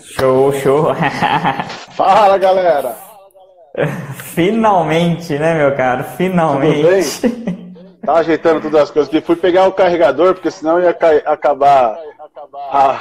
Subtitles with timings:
[0.00, 0.94] Show, show.
[1.96, 2.94] Fala, galera.
[4.34, 6.04] Finalmente, né, meu caro?
[6.16, 7.20] Finalmente.
[7.20, 7.62] Tudo bem?
[8.04, 9.24] Tava ajeitando todas as coisas aqui.
[9.24, 11.96] Fui pegar o carregador, porque senão ia acabar
[12.70, 13.00] a,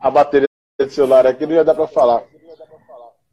[0.00, 0.48] a bateria
[0.78, 2.22] do celular aqui, não ia dar pra falar.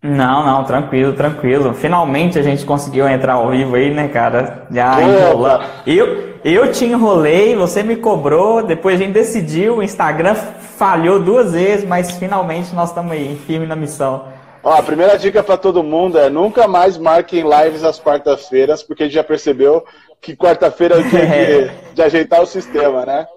[0.04, 1.74] Não, não, tranquilo, tranquilo.
[1.74, 4.68] Finalmente a gente conseguiu entrar ao vivo aí, né, cara?
[4.70, 5.66] Já enrolando.
[5.88, 11.54] Eu, eu te enrolei, você me cobrou, depois a gente decidiu, o Instagram falhou duas
[11.54, 14.26] vezes, mas finalmente nós estamos aí, firme na missão.
[14.64, 19.04] Ó, a primeira dica para todo mundo é nunca mais marquem lives às quartas-feiras, porque
[19.04, 19.86] a gente já percebeu
[20.22, 23.28] que quarta-feira é o dia de, de ajeitar o sistema, né?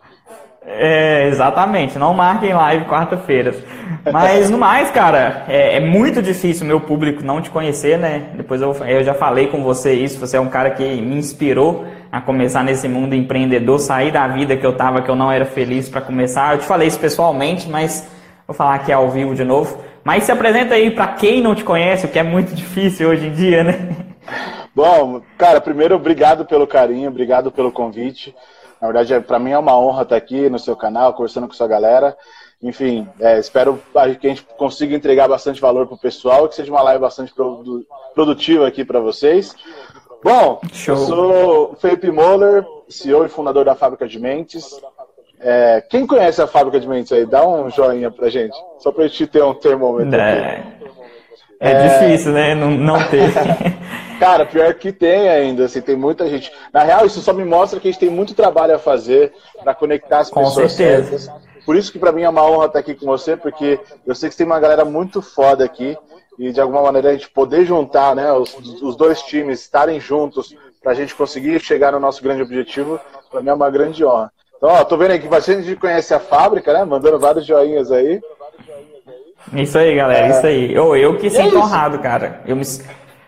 [0.67, 3.57] É, exatamente, não marquem live quarta-feiras.
[4.13, 8.31] Mas no mais, cara, é, é, muito difícil meu público não te conhecer, né?
[8.35, 11.87] Depois eu, eu já falei com você isso, você é um cara que me inspirou
[12.11, 15.45] a começar nesse mundo empreendedor, sair da vida que eu tava, que eu não era
[15.45, 16.55] feliz para começar.
[16.55, 18.09] Eu te falei isso pessoalmente, mas
[18.47, 19.79] vou falar aqui ao vivo de novo.
[20.03, 23.27] Mas se apresenta aí para quem não te conhece, o que é muito difícil hoje
[23.27, 23.97] em dia, né?
[24.75, 28.35] Bom, cara, primeiro obrigado pelo carinho, obrigado pelo convite.
[28.81, 31.53] Na verdade, é, para mim é uma honra estar aqui no seu canal, conversando com
[31.53, 32.17] sua galera.
[32.63, 33.81] Enfim, é, espero
[34.21, 37.33] que a gente consiga entregar bastante valor para o pessoal, que seja uma live bastante
[38.15, 39.55] produtiva aqui para vocês.
[40.23, 40.95] Bom, Show.
[40.95, 44.79] eu sou Felipe Moller, CEO e fundador da Fábrica de Mentes.
[45.39, 47.25] É, quem conhece a Fábrica de Mentes aí?
[47.25, 50.21] Dá um joinha pra gente, só pra gente ter um termômetro.
[50.21, 50.63] É,
[51.59, 52.55] é difícil, né?
[52.55, 53.31] Não, não ter.
[54.21, 56.53] Cara, pior que tem ainda, assim, tem muita gente.
[56.73, 59.33] Na real, isso só me mostra que a gente tem muito trabalho a fazer
[59.63, 61.19] para conectar as com pessoas certeza.
[61.19, 61.51] certas.
[61.65, 64.29] Por isso que para mim é uma honra estar aqui com você, porque eu sei
[64.29, 65.97] que tem uma galera muito foda aqui
[66.41, 70.57] e de alguma maneira a gente poder juntar, né, os, os dois times estarem juntos
[70.83, 72.99] para a gente conseguir chegar no nosso grande objetivo,
[73.31, 74.33] para mim é uma grande honra.
[74.57, 76.83] Então, ó, tô vendo aí que bastante gente conhece a fábrica, né?
[76.85, 78.21] Mandando vários joinhas aí.
[79.55, 80.31] Isso aí, galera, é...
[80.31, 80.75] isso aí.
[80.75, 82.41] Eu, eu que sinto é honrado, cara.
[82.47, 82.63] Eu me,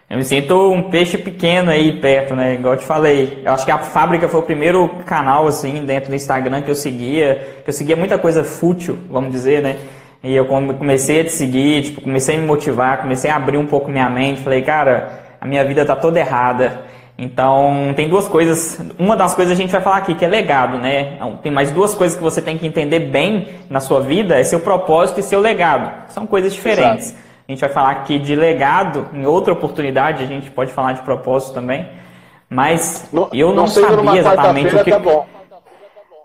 [0.09, 2.55] eu me sinto um peixe pequeno aí perto, né?
[2.55, 3.43] Igual eu te falei.
[3.45, 6.75] Eu acho que a fábrica foi o primeiro canal, assim, dentro do Instagram que eu
[6.75, 7.61] seguia.
[7.63, 9.79] Que eu seguia muita coisa fútil, vamos dizer, né?
[10.23, 13.67] E eu comecei a te seguir, tipo, comecei a me motivar, comecei a abrir um
[13.67, 14.41] pouco minha mente.
[14.41, 16.83] Falei, cara, a minha vida tá toda errada.
[17.19, 18.81] Então, tem duas coisas.
[18.99, 21.15] Uma das coisas a gente vai falar aqui, que é legado, né?
[21.15, 24.45] Então, tem mais duas coisas que você tem que entender bem na sua vida: é
[24.45, 26.13] seu propósito e seu legado.
[26.13, 27.09] São coisas diferentes.
[27.09, 27.23] Exato.
[27.49, 31.03] A gente vai falar aqui de legado, em outra oportunidade a gente pode falar de
[31.03, 31.87] propósito também.
[32.49, 34.91] Mas não, eu não, não sabia exatamente o que.
[34.91, 35.27] Tá bom.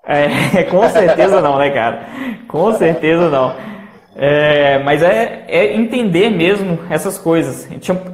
[0.05, 2.01] É, com certeza não, né, cara?
[2.47, 3.76] Com certeza não.
[4.19, 7.69] É, mas é, é, entender mesmo essas coisas.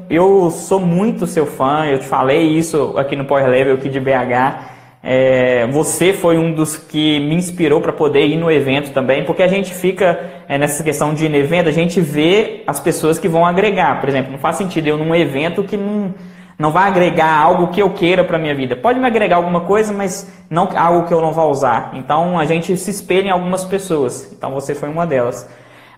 [0.09, 4.01] Eu sou muito seu fã, eu te falei isso aqui no Power Level aqui de
[4.01, 4.73] BH.
[5.01, 9.43] É, você foi um dos que me inspirou para poder ir no evento também, porque
[9.43, 13.17] a gente fica é, nessa questão de ir no evento, a gente vê as pessoas
[13.17, 14.01] que vão agregar.
[14.01, 16.13] Por exemplo, não faz sentido eu num evento que não,
[16.59, 18.75] não vai agregar algo que eu queira para minha vida.
[18.75, 21.91] Pode me agregar alguma coisa, mas não algo que eu não vá usar.
[21.93, 24.31] Então a gente se espelha em algumas pessoas.
[24.33, 25.47] Então você foi uma delas.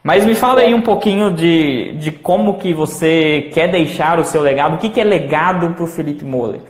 [0.05, 4.39] Mas me fala aí um pouquinho de, de como que você quer deixar o seu
[4.39, 4.75] legado.
[4.75, 6.61] O que, que é legado para o Felipe Moller?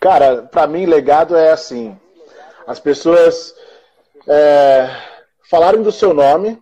[0.00, 1.94] Cara, para mim, legado é assim:
[2.66, 3.54] as pessoas
[4.26, 4.88] é,
[5.50, 6.58] falarem do seu nome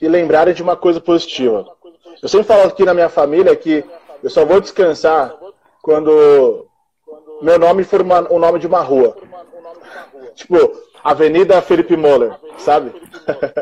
[0.00, 1.66] e lembrarem de uma coisa positiva.
[2.22, 3.84] Eu sempre falo aqui na minha família que
[4.22, 5.34] eu só vou descansar
[5.82, 6.68] quando
[7.42, 9.16] meu nome for uma, o nome de uma rua.
[10.34, 10.56] Tipo,
[11.02, 12.90] Avenida Felipe Moller, sabe?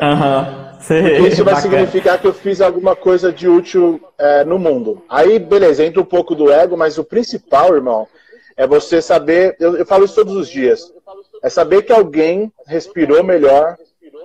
[0.00, 1.27] Uhum.
[1.27, 5.03] isso vai significar que eu fiz alguma coisa de útil é, no mundo.
[5.09, 8.06] Aí, beleza, entra um pouco do ego, mas o principal, irmão,
[8.56, 10.93] é você saber, eu, eu falo isso todos os dias,
[11.43, 13.77] é saber que alguém respirou melhor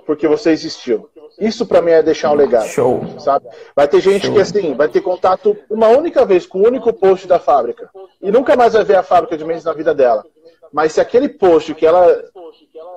[0.06, 1.08] porque você existiu.
[1.38, 2.66] Isso para mim é deixar um legado.
[2.66, 3.04] Show.
[3.18, 3.46] Sabe?
[3.74, 4.34] Vai ter gente Show.
[4.34, 7.88] que assim, vai ter contato uma única vez com o único post da fábrica
[8.20, 10.24] e nunca mais vai ver a fábrica de meses na vida dela.
[10.72, 12.24] Mas se aquele post que ela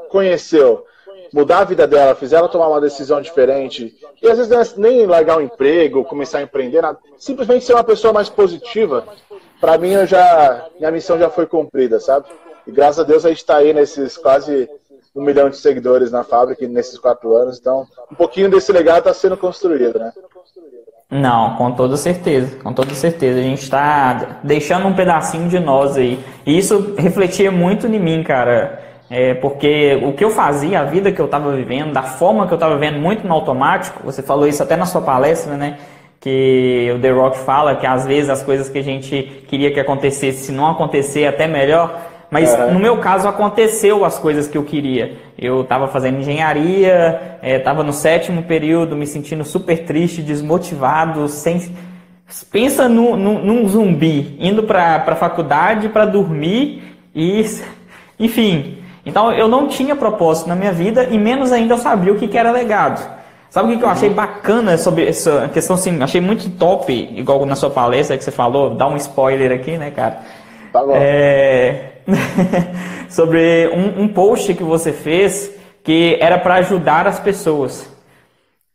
[0.10, 0.86] conheceu
[1.34, 5.06] mudar a vida dela, fizer ela tomar uma decisão diferente, e às vezes é nem
[5.06, 9.06] largar um emprego, começar a empreender, nada, simplesmente ser uma pessoa mais positiva,
[9.60, 12.28] para mim eu já minha missão já foi cumprida, sabe?
[12.68, 14.70] E graças a Deus a gente está aí nesses quase
[15.16, 19.14] um milhão de seguidores na fábrica nesses quatro anos, então um pouquinho desse legado está
[19.14, 20.12] sendo construído, né?
[21.12, 23.40] Não, com toda certeza, com toda certeza.
[23.40, 26.18] A gente está deixando um pedacinho de nós aí.
[26.46, 28.82] E isso refletia muito em mim, cara.
[29.10, 32.54] É, porque o que eu fazia, a vida que eu estava vivendo, da forma que
[32.54, 35.78] eu estava vivendo, muito no automático, você falou isso até na sua palestra, né?
[36.22, 39.80] que o The Rock fala que às vezes as coisas que a gente queria que
[39.80, 42.00] acontecesse, se não acontecer, até melhor.
[42.32, 42.76] Mas uhum.
[42.76, 45.18] no meu caso aconteceu as coisas que eu queria.
[45.38, 51.76] Eu estava fazendo engenharia, estava no sétimo período, me sentindo super triste, desmotivado, sem.
[52.50, 57.46] Pensa no, no, num zumbi indo para a faculdade para dormir e.
[58.18, 58.78] Enfim.
[59.06, 62.30] Então eu não tinha propósito na minha vida e menos ainda eu sabia o que,
[62.30, 63.20] que era legado.
[63.50, 66.02] Sabe o que, eu achei bacana sobre essa questão assim?
[66.02, 69.92] Achei muito top, igual na sua palestra que você falou, dá um spoiler aqui, né,
[69.92, 70.20] cara?
[70.72, 70.94] Tá bom.
[70.96, 71.91] É...
[73.10, 75.52] sobre um, um post que você fez
[75.84, 77.90] que era para ajudar as pessoas.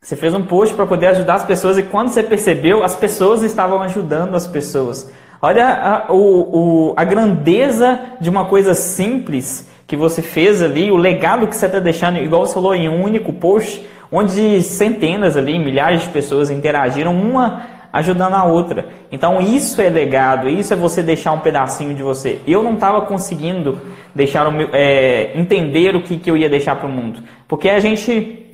[0.01, 3.43] Você fez um post para poder ajudar as pessoas e quando você percebeu, as pessoas
[3.43, 5.11] estavam ajudando as pessoas.
[5.41, 10.97] Olha a, o, o, a grandeza de uma coisa simples que você fez ali, o
[10.97, 15.59] legado que você está deixando, igual você falou em um único post onde centenas ali,
[15.59, 17.63] milhares de pessoas interagiram, uma
[17.97, 18.87] ajudando a outra.
[19.11, 22.41] Então isso é legado, isso é você deixar um pedacinho de você.
[22.47, 23.81] Eu não estava conseguindo
[24.15, 27.69] deixar o meu, é, entender o que, que eu ia deixar para o mundo, porque
[27.69, 28.45] a gente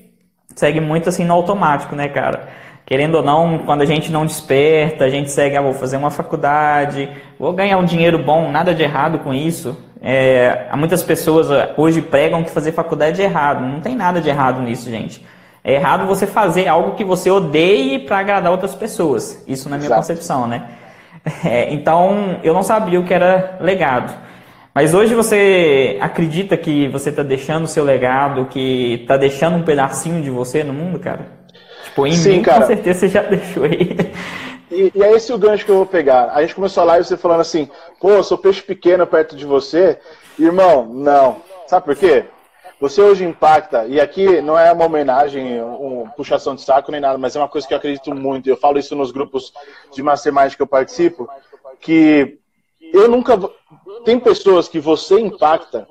[0.54, 2.48] segue muito assim no automático, né, cara?
[2.84, 6.10] Querendo ou não, quando a gente não desperta, a gente segue, ah, vou fazer uma
[6.10, 7.08] faculdade,
[7.38, 9.76] vou ganhar um dinheiro bom, nada de errado com isso.
[10.00, 13.64] É, muitas pessoas ah, hoje pregam que fazer faculdade é errado.
[13.64, 15.24] Não tem nada de errado nisso, gente.
[15.64, 19.42] É errado você fazer algo que você odeie para agradar outras pessoas.
[19.46, 20.00] Isso na minha Exato.
[20.00, 20.68] concepção, né?
[21.44, 24.12] É, então, eu não sabia o que era legado.
[24.74, 29.62] Mas hoje você acredita que você está deixando o seu legado, que está deixando um
[29.62, 31.26] pedacinho de você no mundo, cara?
[31.84, 32.62] Tipo, em Sim, mim, cara.
[32.62, 33.96] com certeza você já deixou aí.
[34.70, 36.30] E, e, é esse o gancho que eu vou pegar.
[36.34, 37.68] A gente começou a live você falando assim,
[38.00, 39.98] pô, eu sou peixe pequeno perto de você.
[40.38, 41.36] Irmão, não.
[41.66, 42.24] Sabe por quê?
[42.82, 47.16] Você hoje impacta, e aqui não é uma homenagem, um puxação de saco nem nada,
[47.16, 48.48] mas é uma coisa que eu acredito muito.
[48.48, 49.52] Eu falo isso nos grupos
[49.92, 51.28] de mastermind que eu participo,
[51.80, 52.40] que
[52.92, 53.38] eu nunca.
[54.04, 55.86] Tem pessoas que você impacta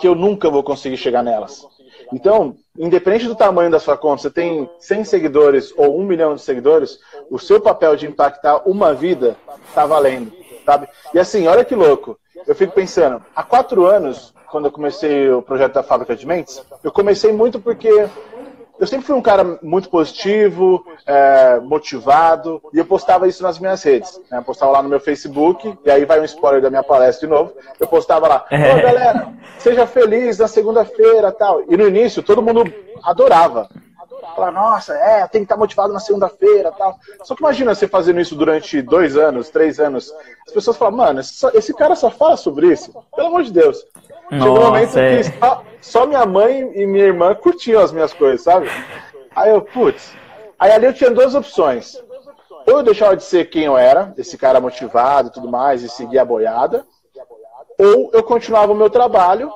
[0.00, 1.64] que eu nunca vou conseguir chegar nelas.
[2.12, 6.40] Então, independente do tamanho da sua conta, você tem 100 seguidores ou 1 milhão de
[6.40, 6.98] seguidores,
[7.30, 9.36] o seu papel de impactar uma vida
[9.68, 10.32] está valendo,
[10.66, 10.88] sabe?
[11.14, 12.18] E assim, olha que louco.
[12.44, 16.62] Eu fico pensando, há quatro anos, quando eu comecei o projeto da Fábrica de Mentes,
[16.84, 17.88] eu comecei muito porque
[18.78, 23.82] eu sempre fui um cara muito positivo, é, motivado, e eu postava isso nas minhas
[23.82, 24.20] redes.
[24.30, 24.38] Né?
[24.38, 27.34] Eu postava lá no meu Facebook, e aí vai um spoiler da minha palestra de
[27.34, 27.52] novo.
[27.80, 31.62] Eu postava lá, ô oh, galera, seja feliz na segunda-feira tal.
[31.68, 32.72] E no início todo mundo
[33.02, 33.68] adorava.
[34.34, 36.98] Falar, nossa, é, tem que estar motivado na segunda-feira tal.
[37.22, 40.12] Só que imagina você fazendo isso durante dois anos, três anos.
[40.46, 42.92] As pessoas falam, mano, esse, esse cara só fala sobre isso.
[43.14, 43.84] Pelo amor de Deus.
[44.30, 45.16] Chegou um momento é.
[45.16, 48.68] que só, só, minha mãe e minha irmã curtiam as minhas coisas, sabe?
[49.34, 50.12] Aí eu, putz.
[50.58, 52.02] Aí ali eu tinha duas opções.
[52.66, 55.88] Ou eu deixava de ser quem eu era, esse cara motivado e tudo mais, e
[55.88, 56.84] seguir a boiada.
[57.78, 59.52] Ou eu continuava o meu trabalho,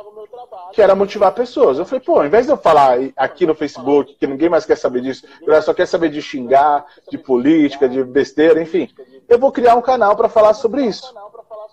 [0.72, 1.78] que era motivar pessoas.
[1.78, 4.76] Eu falei, pô, ao invés de eu falar aqui no Facebook, que ninguém mais quer
[4.76, 8.88] saber disso, eu só quer saber de xingar, de política, de besteira, enfim,
[9.28, 11.14] eu vou criar um canal para falar sobre isso.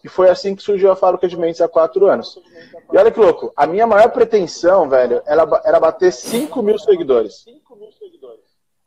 [0.04, 2.38] E foi assim que surgiu a Fábrica de Mentes há quatro anos.
[2.94, 7.46] E olha que louco, a minha maior pretensão, velho, era, bater 5 mil seguidores.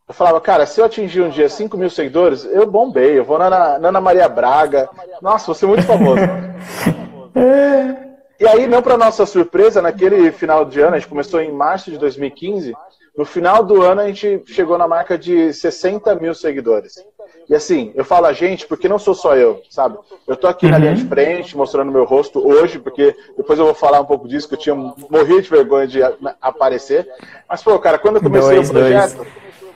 [0.06, 3.36] Eu falava, cara, se eu atingir um dia 5 mil seguidores, eu bombei, eu vou
[3.38, 4.88] na Ana Maria Braga.
[5.20, 6.20] Nossa, vou ser muito famoso.
[8.40, 11.90] e aí, não para nossa surpresa, naquele final de ano, a gente começou em março
[11.90, 12.74] de 2015,
[13.18, 17.04] no final do ano a gente chegou na marca de 60 mil seguidores.
[17.48, 19.98] E assim, eu falo a gente porque não sou só eu, sabe?
[20.24, 20.72] Eu tô aqui uhum.
[20.72, 24.28] na linha de frente, mostrando meu rosto hoje, porque depois eu vou falar um pouco
[24.28, 26.00] disso, que eu tinha morrido de vergonha de
[26.40, 27.08] aparecer.
[27.48, 29.28] Mas, pô, cara, quando eu comecei dois, o projeto, dois.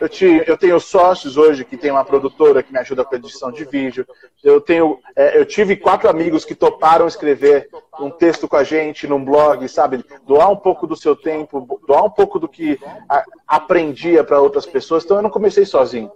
[0.02, 3.18] Eu, tinha, eu tenho sócios hoje que tem uma produtora que me ajuda com a
[3.18, 4.04] edição de vídeo.
[4.42, 7.68] Eu tenho, é, eu tive quatro amigos que toparam escrever
[8.00, 10.04] um texto com a gente num blog, sabe?
[10.26, 14.66] Doar um pouco do seu tempo, doar um pouco do que a, aprendia para outras
[14.66, 15.04] pessoas.
[15.04, 16.10] Então eu não comecei sozinho.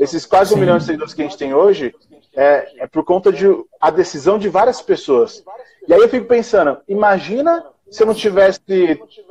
[0.00, 0.56] Esses quase Sim.
[0.56, 1.94] um milhão de seguidores que a gente tem hoje
[2.34, 3.46] é, é por conta de
[3.80, 5.44] a decisão de várias pessoas.
[5.86, 8.60] E aí eu fico pensando, imagina se eu não tivesse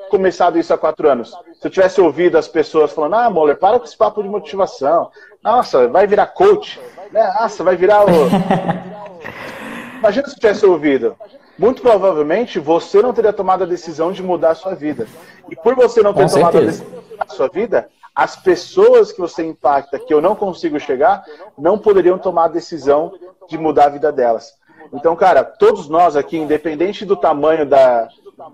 [0.10, 1.32] começado isso há quatro anos.
[1.60, 5.12] Se eu tivesse ouvido as pessoas falando, ah, Moller, para com esse papo de motivação.
[5.44, 6.80] Nossa, vai virar coach.
[7.12, 7.24] Né?
[7.40, 8.10] Nossa, vai virar o.
[10.00, 11.16] Imagina se eu tivesse ouvido.
[11.58, 15.08] Muito provavelmente você não teria tomado a decisão de mudar a sua vida.
[15.50, 16.62] E por você não ter com tomado certeza.
[16.62, 20.36] a decisão de mudar a sua vida, as pessoas que você impacta, que eu não
[20.36, 21.24] consigo chegar,
[21.58, 23.14] não poderiam tomar a decisão
[23.48, 24.54] de mudar a vida delas.
[24.94, 28.08] Então, cara, todos nós aqui, independente do tamanho da,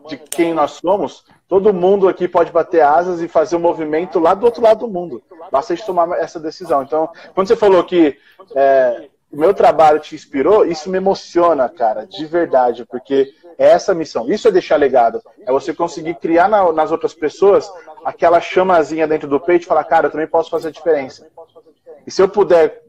[0.08, 4.34] de quem nós somos, todo mundo aqui pode bater asas e fazer um movimento lá
[4.34, 5.22] do outro lado do mundo.
[5.52, 6.84] Basta a gente tomar essa decisão.
[6.84, 8.18] Então, quando você falou que
[8.56, 13.94] é, o meu trabalho te inspirou, isso me emociona, cara, de verdade, porque é essa
[13.94, 14.30] missão.
[14.30, 15.22] Isso é deixar legado.
[15.46, 17.70] É você conseguir criar na, nas outras pessoas
[18.06, 21.28] aquela chamazinha dentro do peito e falar, cara, eu também posso fazer a diferença.
[22.06, 22.84] E se eu puder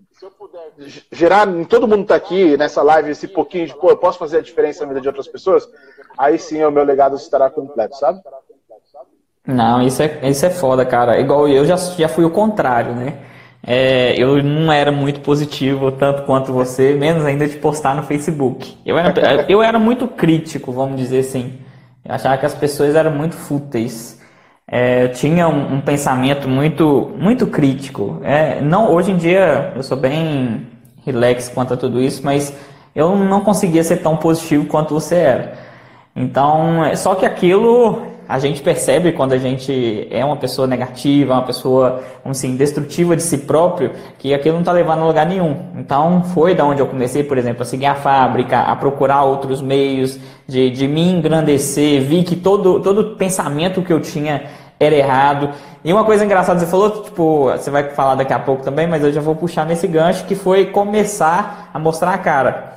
[1.11, 4.39] gerar em todo mundo tá aqui nessa live esse pouquinho de, pô, eu posso fazer
[4.39, 5.69] a diferença na vida de outras pessoas,
[6.17, 8.21] aí sim o meu legado estará completo, sabe?
[9.47, 11.21] Não, isso é, isso é foda, cara.
[11.21, 13.19] Igual eu já, já fui o contrário, né?
[13.67, 18.77] É, eu não era muito positivo, tanto quanto você, menos ainda de postar no Facebook.
[18.85, 19.15] Eu era,
[19.49, 21.59] eu era muito crítico, vamos dizer assim.
[22.05, 24.21] Eu achava que as pessoas eram muito fúteis.
[24.67, 28.21] É, eu tinha um, um, pensamento muito, muito crítico.
[28.23, 30.67] É, não, hoje em dia eu sou bem
[31.05, 32.55] relax quanto a tudo isso, mas
[32.95, 35.64] eu não conseguia ser tão positivo quanto você era.
[36.17, 41.35] Então, é, só que aquilo a gente percebe quando a gente é uma pessoa negativa,
[41.35, 45.57] uma pessoa, assim, destrutiva de si próprio, que aquilo não está levando a lugar nenhum.
[45.77, 49.61] Então, foi da onde eu comecei, por exemplo, a seguir a fábrica, a procurar outros
[49.61, 54.45] meios de, de me engrandecer, vi que todo, todo pensamento que eu tinha
[54.81, 55.51] era errado.
[55.85, 59.05] E uma coisa engraçada, você falou, tipo, você vai falar daqui a pouco também, mas
[59.05, 62.73] eu já vou puxar nesse gancho, que foi começar a mostrar a cara.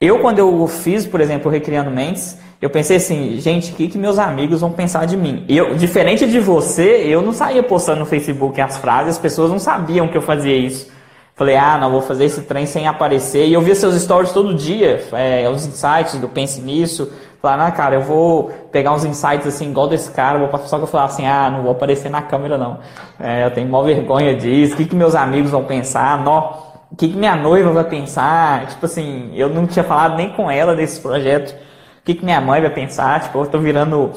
[0.00, 3.98] Eu, quando eu fiz, por exemplo, Recriando Mentes, eu pensei assim, gente, o que, que
[3.98, 5.44] meus amigos vão pensar de mim?
[5.48, 9.58] Eu, diferente de você, eu não saía postando no Facebook as frases, as pessoas não
[9.58, 10.88] sabiam que eu fazia isso.
[11.34, 13.48] Falei, ah, não, vou fazer esse trem sem aparecer.
[13.48, 17.12] E eu via seus stories todo dia, é, os insights do Pense Nisso.
[17.40, 20.84] Falei, ah, cara, eu vou pegar uns insights assim, igual desse cara, vou só que
[20.84, 22.78] eu falar assim, ah, não vou aparecer na câmera não.
[23.18, 26.52] É, eu tenho maior vergonha disso, o que, que meus amigos vão pensar, nó,
[26.92, 28.68] o que, que minha noiva vai pensar?
[28.68, 31.71] Tipo assim, eu não tinha falado nem com ela desse projeto
[32.02, 33.20] o que, que minha mãe vai pensar?
[33.20, 34.12] Tipo, eu tô virando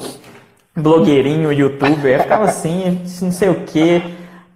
[0.74, 2.16] blogueirinho, youtuber.
[2.16, 4.02] Eu ficava assim, não sei o quê.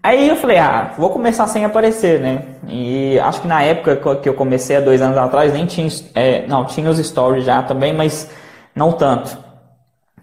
[0.02, 2.42] Aí eu falei, ah, vou começar sem aparecer, né?
[2.66, 5.88] E acho que na época que eu comecei, há dois anos atrás, nem tinha.
[6.12, 8.28] É, não, tinha os stories já também, mas
[8.74, 9.38] não tanto.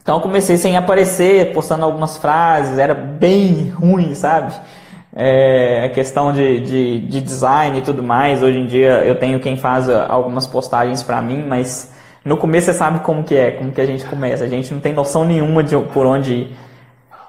[0.01, 4.53] Então eu comecei sem aparecer, postando algumas frases, era bem ruim, sabe?
[5.15, 8.43] É, a questão de, de, de design e tudo mais.
[8.43, 12.73] Hoje em dia eu tenho quem faz algumas postagens para mim, mas no começo você
[12.73, 14.43] sabe como que é, como que a gente começa.
[14.43, 16.57] A gente não tem noção nenhuma de por onde ir.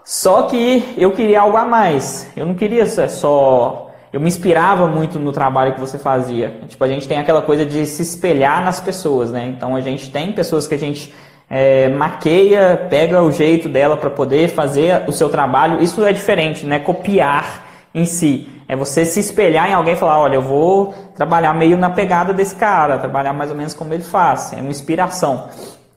[0.05, 2.31] Só que eu queria algo a mais.
[2.35, 3.91] Eu não queria só.
[4.11, 6.61] Eu me inspirava muito no trabalho que você fazia.
[6.67, 9.53] Tipo, a gente tem aquela coisa de se espelhar nas pessoas, né?
[9.55, 11.13] Então a gente tem pessoas que a gente
[11.51, 15.83] é, maqueia, pega o jeito dela para poder fazer o seu trabalho.
[15.83, 16.79] Isso é diferente, né?
[16.79, 18.49] Copiar em si.
[18.69, 22.35] É você se espelhar em alguém e falar, olha, eu vou trabalhar meio na pegada
[22.35, 24.53] desse cara, trabalhar mais ou menos como ele faz.
[24.53, 25.49] É uma inspiração.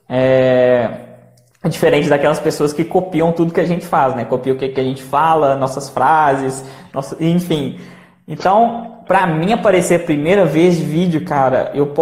[0.08, 0.88] É,
[1.62, 4.24] é diferente daquelas pessoas que copiam tudo que a gente faz, né?
[4.24, 6.64] Copiam o que, que a gente fala, nossas frases,
[6.94, 7.78] nosso, enfim.
[8.26, 11.92] Então, para mim aparecer a primeira vez de vídeo, cara, eu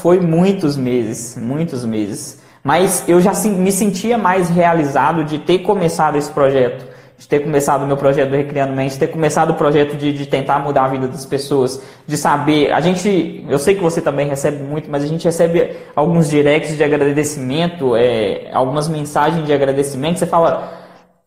[0.00, 2.42] foi muitos meses, muitos meses.
[2.62, 7.82] Mas eu já me sentia mais realizado de ter começado esse projeto de ter começado
[7.82, 10.88] o meu projeto do Recriando Mente, ter começado o projeto de, de tentar mudar a
[10.88, 12.72] vida das pessoas, de saber.
[12.72, 16.76] A gente, eu sei que você também recebe muito, mas a gente recebe alguns directs
[16.76, 20.18] de agradecimento, é, algumas mensagens de agradecimento.
[20.18, 20.72] Você fala,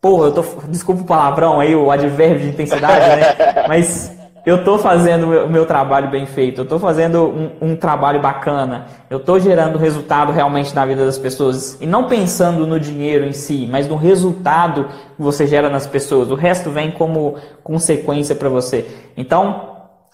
[0.01, 0.43] porra, eu tô.
[0.67, 3.63] Desculpa o palavrão aí, o advérbio de intensidade, né?
[3.67, 4.16] Mas
[4.47, 8.85] eu estou fazendo o meu trabalho bem feito, eu estou fazendo um, um, trabalho bacana,
[9.09, 11.77] eu estou gerando resultado realmente na vida das pessoas.
[11.81, 14.85] E não pensando no dinheiro em si, mas no resultado
[15.17, 16.31] que você gera nas pessoas.
[16.31, 18.85] O resto vem como consequência para você.
[19.17, 19.69] Então,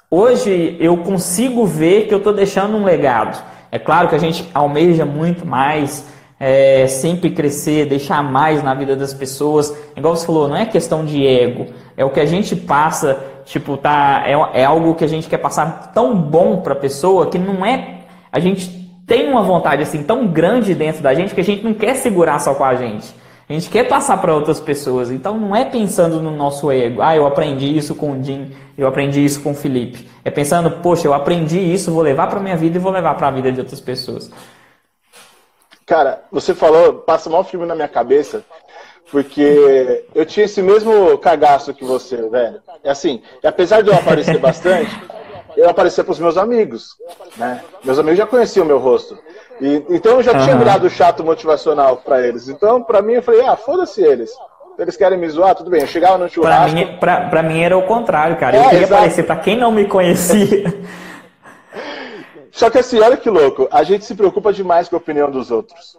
[0.10, 3.40] hoje eu consigo ver que eu estou deixando um legado.
[3.72, 6.08] É claro que a gente almeja muito mais,
[6.40, 9.78] é, sempre crescer, deixar mais na vida das pessoas.
[9.96, 13.78] Igual você falou, não é questão de ego, é o que a gente passa tipo,
[13.78, 17.38] tá, é, é algo que a gente quer passar tão bom para a pessoa que
[17.38, 18.00] não é.
[18.32, 21.74] A gente tem uma vontade assim tão grande dentro da gente que a gente não
[21.74, 23.14] quer segurar só com a gente.
[23.50, 25.12] A gente quer passar para outras pessoas.
[25.12, 27.02] Então não é pensando no nosso ego.
[27.02, 30.10] Ah, eu aprendi isso com o Jim, eu aprendi isso com o Felipe.
[30.24, 33.28] É pensando, poxa, eu aprendi isso, vou levar para minha vida e vou levar para
[33.28, 34.32] a vida de outras pessoas.
[35.86, 38.44] Cara, você falou, passa mal filme na minha cabeça,
[39.12, 42.62] porque eu tinha esse mesmo cagaço que você, velho.
[42.83, 44.91] É assim, apesar de eu aparecer bastante,
[45.55, 46.95] eu aparecia para os meus amigos,
[47.38, 47.62] né?
[47.83, 49.17] Meus amigos já conheciam o meu rosto.
[49.62, 52.50] E, então eu já tinha virado chato motivacional para eles.
[52.50, 54.31] Então, para mim, eu falei, ah, foda-se eles.
[54.77, 55.81] Eles querem me zoar, tudo bem.
[55.81, 56.72] Eu chegava no churrasco.
[56.72, 58.57] Pra mim, pra, pra mim era o contrário, cara.
[58.57, 58.93] Eu é, queria exato.
[58.95, 60.63] aparecer para quem não me conhecia.
[62.51, 63.67] Só que assim, olha que louco.
[63.72, 65.98] A gente se preocupa demais com a opinião dos outros.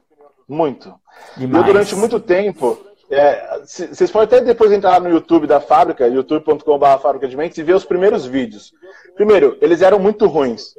[0.49, 0.92] Muito.
[1.37, 1.66] Demais.
[1.66, 2.78] Eu, durante muito tempo,
[3.14, 7.62] É, vocês podem até depois entrar no YouTube da fábrica, youtube.com.br fábrica de mentes, e
[7.62, 8.73] ver os primeiros vídeos.
[9.14, 10.75] Primeiro, eles eram muito ruins.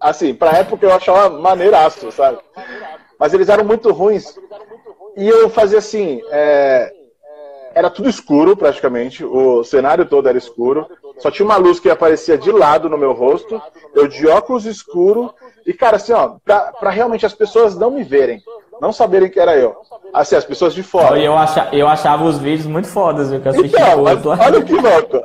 [0.00, 2.38] Assim, pra época eu achava maneiraço, sabe?
[3.18, 4.34] Mas eles eram muito ruins.
[5.16, 6.90] E eu fazia assim, é,
[7.74, 10.88] era tudo escuro praticamente, o cenário todo era escuro,
[11.18, 13.60] só tinha uma luz que aparecia de lado no meu rosto,
[13.94, 15.34] eu de óculos escuro,
[15.66, 18.42] e cara, assim, ó, pra, pra realmente as pessoas não me verem,
[18.80, 19.76] não saberem que era eu.
[20.12, 21.18] Assim, as pessoas de fora.
[21.18, 24.74] Eu, acha, eu achava os vídeos muito fodas, viu, que eu então, mas, olha que
[24.74, 25.22] louco.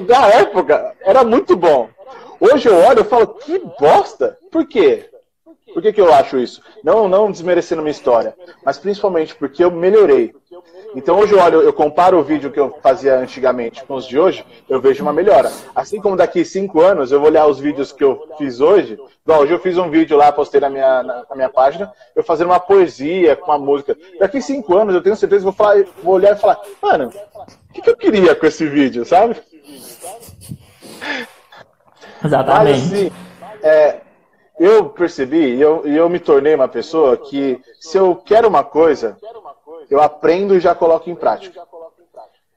[0.00, 1.88] Da época, era muito bom.
[2.40, 4.36] Hoje eu olho e falo, que bosta.
[4.50, 5.08] Por quê?
[5.72, 6.62] Por que, que eu acho isso?
[6.82, 10.34] Não, não desmerecendo minha história, mas principalmente porque eu melhorei.
[10.98, 14.18] Então hoje eu olho, eu comparo o vídeo que eu fazia antigamente com os de
[14.18, 15.48] hoje, eu vejo uma melhora.
[15.72, 18.98] Assim como daqui cinco anos eu vou olhar os vídeos que eu fiz hoje.
[19.24, 22.24] Igual, hoje eu fiz um vídeo lá, postei na minha, na, na minha página, eu
[22.24, 23.96] fazendo uma poesia com uma música.
[24.18, 27.12] Daqui cinco anos eu tenho certeza que vou, falar, vou olhar e falar, mano,
[27.70, 29.36] o que, que eu queria com esse vídeo, sabe?
[32.24, 32.80] Exatamente.
[32.80, 33.12] Mas, assim,
[33.62, 34.00] é,
[34.58, 39.16] eu percebi e eu, eu me tornei uma pessoa que, se eu quero uma coisa,
[39.90, 41.66] eu aprendo e já coloco em prática.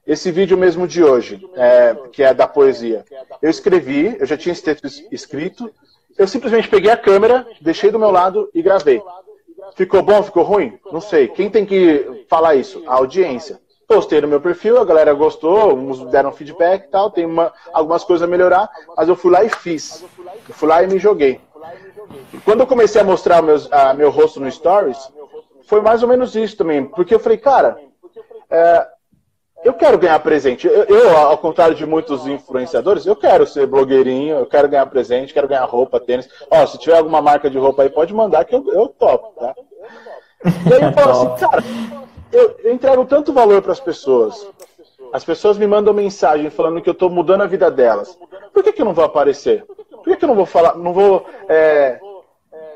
[0.06, 3.04] Esse vídeo mesmo de hoje, é, que é da poesia,
[3.40, 5.70] eu escrevi, eu já tinha esse texto escrito,
[6.18, 9.00] eu simplesmente peguei a câmera, deixei do meu lado e gravei.
[9.76, 10.78] Ficou bom, ficou ruim?
[10.90, 11.28] Não sei.
[11.28, 12.82] Quem tem que falar isso?
[12.86, 13.60] A audiência.
[13.86, 18.02] Postei no meu perfil, a galera gostou, uns deram feedback e tal, tem uma, algumas
[18.02, 20.04] coisas a melhorar, mas eu fui lá e fiz.
[20.48, 21.40] Eu fui lá e me joguei.
[22.44, 24.98] Quando eu comecei a mostrar meus, a, meu rosto no Stories,
[25.64, 26.84] foi mais ou menos isso também.
[26.84, 27.78] Porque eu falei, cara,
[28.50, 28.86] é,
[29.64, 30.66] eu quero ganhar presente.
[30.66, 35.32] Eu, eu, ao contrário de muitos influenciadores, eu quero ser blogueirinho, eu quero ganhar presente,
[35.32, 36.28] quero ganhar roupa, tênis.
[36.50, 39.54] Ó, se tiver alguma marca de roupa aí, pode mandar que eu, eu topo, tá?
[40.44, 41.62] E aí eu falo assim, cara,
[42.32, 44.46] eu, eu entrego tanto valor para as pessoas.
[45.12, 48.18] As pessoas me mandam mensagem falando que eu estou mudando a vida delas.
[48.52, 49.64] Por que, que eu não vou aparecer?
[49.66, 52.00] Por que, que eu não vou falar, não vou é,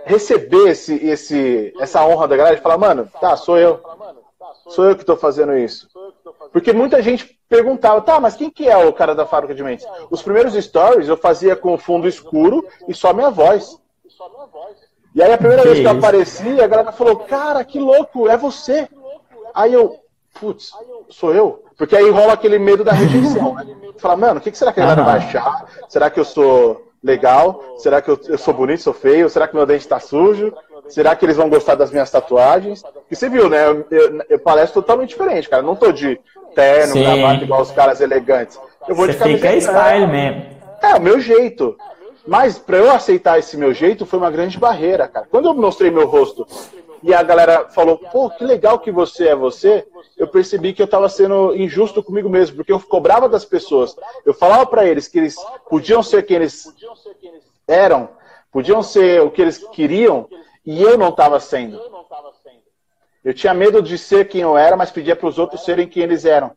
[0.05, 3.81] receber esse, esse, essa honra da galera e falar, mano, tá, sou eu.
[4.69, 5.89] Sou eu que estou fazendo isso.
[6.53, 9.87] Porque muita gente perguntava, tá, mas quem que é o cara da fábrica de mentes?
[10.11, 13.79] Os primeiros stories eu fazia com fundo escuro e só minha voz.
[15.15, 18.29] E aí a primeira que vez que eu apareci, a galera falou, cara, que louco,
[18.29, 18.89] é você.
[19.55, 19.99] Aí eu,
[20.41, 20.71] putz,
[21.09, 21.65] sou eu?
[21.77, 23.67] Porque aí rola aquele medo da rejeição, né?
[23.99, 25.67] Fala, mano, o que, que será que galera vai achar?
[25.89, 27.63] Será que eu sou legal?
[27.79, 29.29] Será que eu, eu sou bonito, sou feio?
[29.29, 30.53] Será que meu dente está sujo?
[30.89, 32.83] Será que eles vão gostar das minhas tatuagens?
[33.11, 33.67] E você viu, né?
[33.67, 35.63] Eu, eu, eu palestro totalmente diferente, cara.
[35.63, 36.21] não tô de
[36.55, 37.03] terno, Sim.
[37.03, 38.59] gravata igual os caras elegantes.
[38.89, 39.49] Eu vou você de camiseta.
[39.49, 40.47] Fica style mesmo.
[40.83, 41.77] É, o meu jeito.
[42.27, 45.27] Mas para eu aceitar esse meu jeito foi uma grande barreira, cara.
[45.31, 46.47] Quando eu mostrei meu rosto
[47.03, 50.87] e a galera falou, pô, que legal que você é você, eu percebi que eu
[50.87, 53.95] estava sendo injusto comigo mesmo, porque eu cobrava das pessoas.
[54.25, 55.37] Eu falava para eles que eles
[55.69, 56.73] podiam ser quem eles
[57.69, 58.09] eram,
[58.51, 60.29] podiam ser o que eles queriam,
[60.65, 61.81] e eu não estava sendo.
[63.25, 66.03] Eu tinha medo de ser quem eu era, mas pedia para os outros serem quem
[66.03, 66.53] eles eram.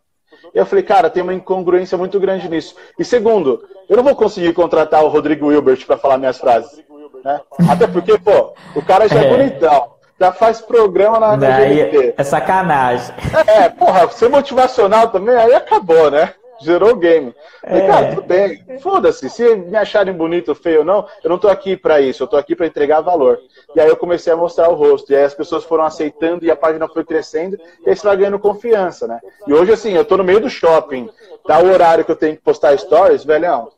[0.53, 2.75] Eu falei, cara, tem uma incongruência muito grande nisso.
[2.97, 6.83] E segundo, eu não vou conseguir contratar o Rodrigo Wilbert para falar minhas frases.
[7.23, 7.41] Né?
[7.69, 12.13] Até porque, pô, o cara já é, é bonitão já faz programa na, na GNT.
[12.17, 13.13] É sacanagem.
[13.47, 16.33] É, porra, ser motivacional também, aí acabou, né?
[16.61, 17.33] Gerou o game.
[17.63, 17.87] É.
[17.87, 18.61] cara, tudo bem.
[18.81, 19.29] Foda-se.
[19.29, 22.23] Se me acharem bonito feio ou não, eu não tô aqui para isso.
[22.23, 23.39] Eu tô aqui para entregar valor.
[23.73, 25.09] E aí eu comecei a mostrar o rosto.
[25.11, 27.57] E aí as pessoas foram aceitando e a página foi crescendo.
[27.85, 29.21] E aí você vai ganhando confiança, né?
[29.47, 31.09] E hoje, assim, eu tô no meio do shopping.
[31.47, 33.69] Dá o horário que eu tenho que postar stories, velhão.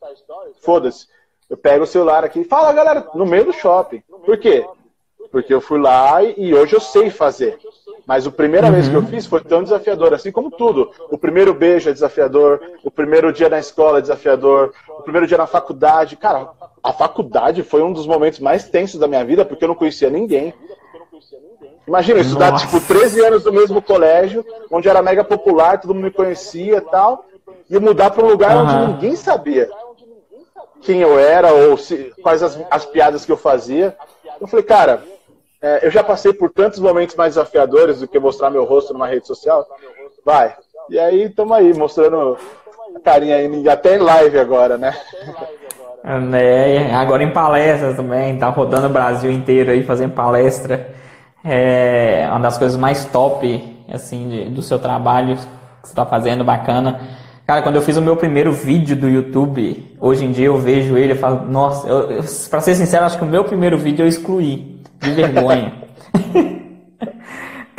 [0.63, 1.05] Foda-se.
[1.47, 4.01] Eu pego o celular aqui e fala, galera, no meio do shopping.
[4.25, 4.65] Por quê?
[5.31, 7.57] Porque eu fui lá e hoje eu sei fazer.
[8.05, 8.73] Mas a primeira uhum.
[8.73, 10.91] vez que eu fiz foi tão desafiador, assim como tudo.
[11.09, 15.37] O primeiro beijo é desafiador, o primeiro dia na escola é desafiador, o primeiro dia
[15.37, 16.17] na faculdade.
[16.17, 16.49] Cara,
[16.83, 20.09] a faculdade foi um dos momentos mais tensos da minha vida, porque eu não conhecia
[20.09, 20.53] ninguém.
[21.87, 26.05] Imagina, eu estudar, tipo, 13 anos no mesmo colégio, onde era mega popular, todo mundo
[26.05, 27.25] me conhecia e tal,
[27.69, 28.63] e mudar para um lugar uhum.
[28.63, 29.69] onde ninguém sabia
[30.81, 33.95] quem eu era ou se, quais as, as piadas que eu fazia.
[34.39, 35.03] Eu falei, cara,
[35.61, 39.07] é, eu já passei por tantos momentos mais desafiadores do que mostrar meu rosto numa
[39.07, 39.67] rede social.
[40.25, 40.55] Vai.
[40.89, 42.35] E aí, estamos aí, mostrando
[42.95, 44.97] a carinha aí, até em live agora, né?
[46.03, 50.95] É, agora em palestras também, tá rodando o Brasil inteiro aí fazendo palestra.
[51.45, 55.41] É uma das coisas mais top, assim, de, do seu trabalho que
[55.83, 56.99] você está fazendo, bacana.
[57.45, 60.97] Cara, quando eu fiz o meu primeiro vídeo do YouTube, hoje em dia eu vejo
[60.97, 64.03] ele e falo, nossa, eu, eu, pra ser sincero, acho que o meu primeiro vídeo
[64.03, 65.73] eu excluí de vergonha.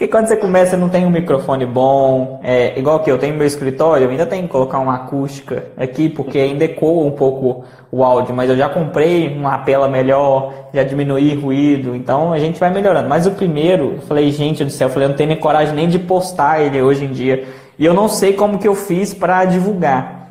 [0.03, 3.47] Porque quando você começa, não tem um microfone bom, é, igual que eu tenho meu
[3.47, 8.03] escritório, eu ainda tenho que colocar uma acústica aqui, porque ainda ecoa um pouco o
[8.03, 12.73] áudio, mas eu já comprei uma apela melhor, já diminuí ruído, então a gente vai
[12.73, 13.09] melhorando.
[13.09, 15.73] Mas o primeiro, eu falei, gente do céu, eu falei, eu não tenho nem coragem
[15.73, 17.47] nem de postar ele hoje em dia.
[17.79, 20.23] E eu não sei como que eu fiz para divulgar.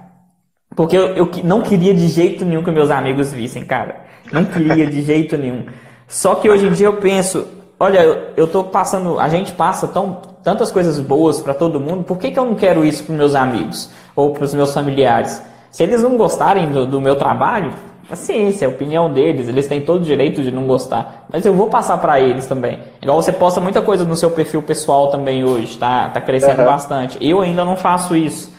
[0.75, 4.01] Porque eu, eu não queria de jeito nenhum que meus amigos vissem, cara.
[4.34, 5.63] Não queria de jeito nenhum.
[6.12, 7.47] Só que hoje em dia eu penso,
[7.80, 12.04] olha, eu, eu tô passando, a gente passa tão, tantas coisas boas para todo mundo,
[12.04, 15.41] por que, que eu não quero isso para meus amigos ou para os meus familiares?
[15.71, 17.71] Se eles não gostarem do, do meu trabalho,
[18.10, 21.28] paciência, é a opinião deles, eles têm todo o direito de não gostar.
[21.32, 22.80] Mas eu vou passar para eles também.
[23.02, 26.65] Igual você posta muita coisa no seu perfil pessoal também hoje, tá, tá crescendo uhum.
[26.65, 27.17] bastante.
[27.21, 28.52] Eu ainda não faço isso.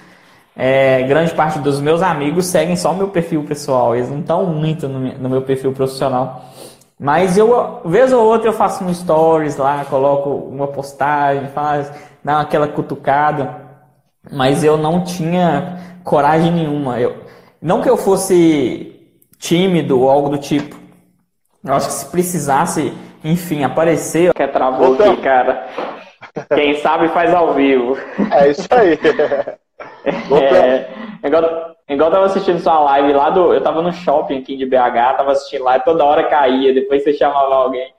[0.56, 4.44] É, grande parte dos meus amigos seguem só o meu perfil pessoal, eles não estão
[4.44, 6.44] muito no, no, meu perfil profissional.
[7.02, 12.40] Mas eu, vez ou outra, eu faço um stories lá, coloco uma postagem, faz, dá
[12.40, 13.60] aquela cutucada.
[14.30, 17.00] Mas eu não tinha coragem nenhuma.
[17.00, 17.16] Eu,
[17.60, 20.76] não que eu fosse tímido ou algo do tipo.
[21.64, 24.32] Eu acho que se precisasse, enfim, aparecer.
[24.32, 25.66] Que travou aqui, cara.
[26.54, 27.98] Quem sabe faz ao vivo.
[28.30, 28.96] É isso aí.
[30.04, 30.88] É,
[31.24, 33.52] igual, igual eu tava assistindo sua live lá do.
[33.52, 37.02] Eu tava no shopping aqui de BH, tava assistindo lá e toda hora caía, depois
[37.02, 37.92] você chamava alguém.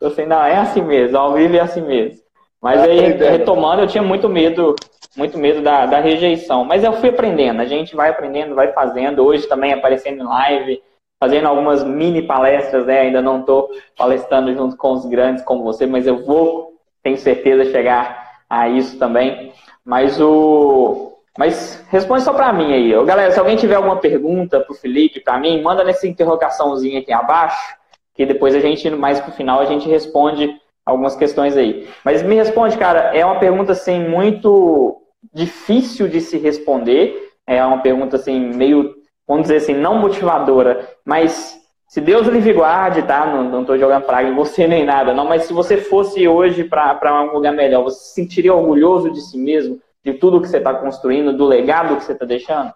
[0.00, 2.20] Eu assim, não, é assim mesmo, ao vivo é assim mesmo.
[2.60, 4.76] Mas é, aí, retomando, eu tinha muito medo,
[5.16, 6.64] muito medo da, da rejeição.
[6.64, 9.24] Mas eu fui aprendendo, a gente vai aprendendo, vai fazendo.
[9.24, 10.82] Hoje também aparecendo em live,
[11.18, 13.00] fazendo algumas mini palestras, né?
[13.00, 17.70] Ainda não estou palestrando junto com os grandes como você, mas eu vou, tenho certeza,
[17.70, 19.52] chegar a isso também.
[19.84, 23.04] Mas o, mas responde só para mim aí.
[23.04, 27.76] Galera, se alguém tiver alguma pergunta pro Felipe, para mim, manda nessa interrogaçãozinha aqui abaixo,
[28.14, 31.88] que depois a gente, mais pro final, a gente responde algumas questões aí.
[32.04, 35.00] Mas me responde, cara, é uma pergunta assim muito
[35.32, 37.30] difícil de se responder.
[37.46, 38.94] É uma pergunta assim meio,
[39.26, 43.26] vamos dizer assim, não motivadora, mas se Deus lhe guarde, tá?
[43.26, 47.22] Não, tô jogando praga em você nem nada, não, mas se você fosse hoje para
[47.24, 49.80] um lugar melhor, você se sentiria orgulhoso de si mesmo?
[50.04, 52.72] De tudo que você está construindo, do legado que você está deixando?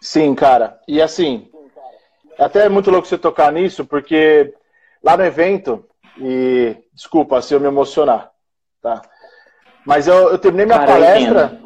[0.00, 0.80] Sim, cara.
[0.86, 1.50] E assim,
[2.38, 4.52] até é muito louco você tocar nisso, porque
[5.02, 5.84] lá no evento,
[6.18, 8.30] e desculpa se eu me emocionar,
[8.80, 9.02] tá?
[9.84, 11.60] Mas eu, eu terminei minha cara, palestra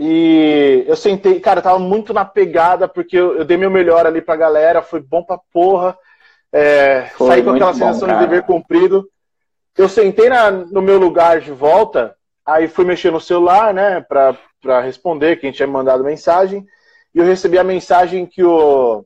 [0.00, 4.06] e eu sentei, cara, eu tava muito na pegada, porque eu, eu, dei meu melhor
[4.06, 5.96] ali pra galera, foi bom pra porra.
[6.52, 8.20] É, saí com aquela bom, sensação cara.
[8.20, 9.08] de dever cumprido.
[9.76, 12.15] Eu sentei na, no meu lugar de volta
[12.46, 16.64] Aí fui mexer no celular, né, para responder quem tinha mandado mensagem.
[17.14, 19.04] E eu recebi a mensagem que o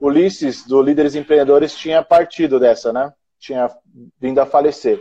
[0.00, 3.12] Ulisses, do Líderes Empreendedores, tinha partido dessa, né?
[3.38, 3.70] Tinha
[4.20, 5.00] vindo a falecer.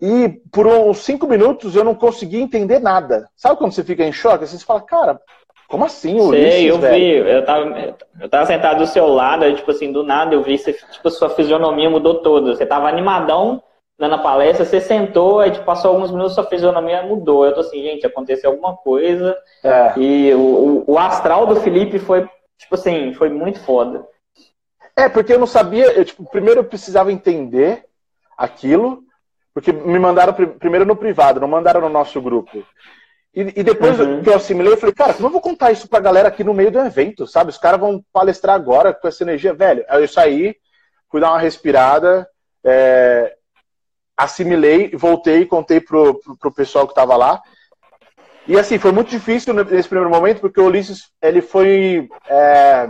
[0.00, 3.28] E por uns cinco minutos eu não consegui entender nada.
[3.34, 4.46] Sabe quando você fica em choque?
[4.46, 5.20] Você fala, cara,
[5.68, 6.54] como assim, Ulisses?
[6.54, 7.24] Sei, eu velho?
[7.24, 7.30] vi.
[7.30, 10.56] Eu tava, eu tava sentado do seu lado, aí, tipo assim, do nada eu vi,
[10.56, 12.54] você, tipo, sua fisionomia mudou toda.
[12.54, 13.62] Você tava animadão,
[13.98, 17.46] na palestra, você sentou, aí tipo, passou alguns minutos, sua fisionomia mudou.
[17.46, 19.36] Eu tô assim, gente, aconteceu alguma coisa.
[19.64, 19.94] É.
[19.98, 22.28] E o, o, astral do Felipe foi,
[22.58, 24.06] tipo assim, foi muito foda.
[24.94, 27.84] É, porque eu não sabia, eu, tipo, primeiro eu precisava entender
[28.36, 29.02] aquilo,
[29.54, 32.62] porque me mandaram primeiro no privado, não mandaram no nosso grupo.
[33.34, 34.22] E, e depois uhum.
[34.22, 36.54] que eu assimilei, eu falei, cara, como eu vou contar isso pra galera aqui no
[36.54, 37.50] meio do evento, sabe?
[37.50, 39.84] Os caras vão palestrar agora com essa energia, velho.
[39.88, 40.56] Aí eu saí,
[41.10, 42.26] fui dar uma respirada,
[42.64, 43.35] é,
[44.16, 47.40] assimilei, voltei contei pro, pro, pro pessoal que estava lá.
[48.48, 52.88] E assim, foi muito difícil nesse primeiro momento, porque o Ulisses, ele foi é,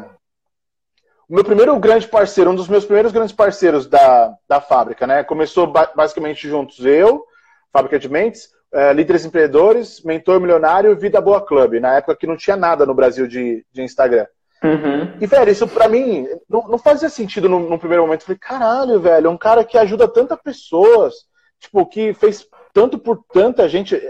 [1.29, 5.25] o meu primeiro grande parceiro, um dos meus primeiros grandes parceiros da, da fábrica, né?
[5.25, 7.25] Começou basicamente juntos eu,
[7.73, 12.27] Fábrica de Mentes, é, Líderes Empreendedores, Mentor Milionário e Vida Boa Club, na época que
[12.27, 14.27] não tinha nada no Brasil de, de Instagram.
[14.63, 15.13] Uhum.
[15.21, 18.23] E, velho, isso pra mim não, não fazia sentido no, no, primeiro momento.
[18.23, 21.15] Eu falei, caralho, velho, é um cara que ajuda tantas pessoas,
[21.61, 24.01] tipo, que fez tanto por tanta gente.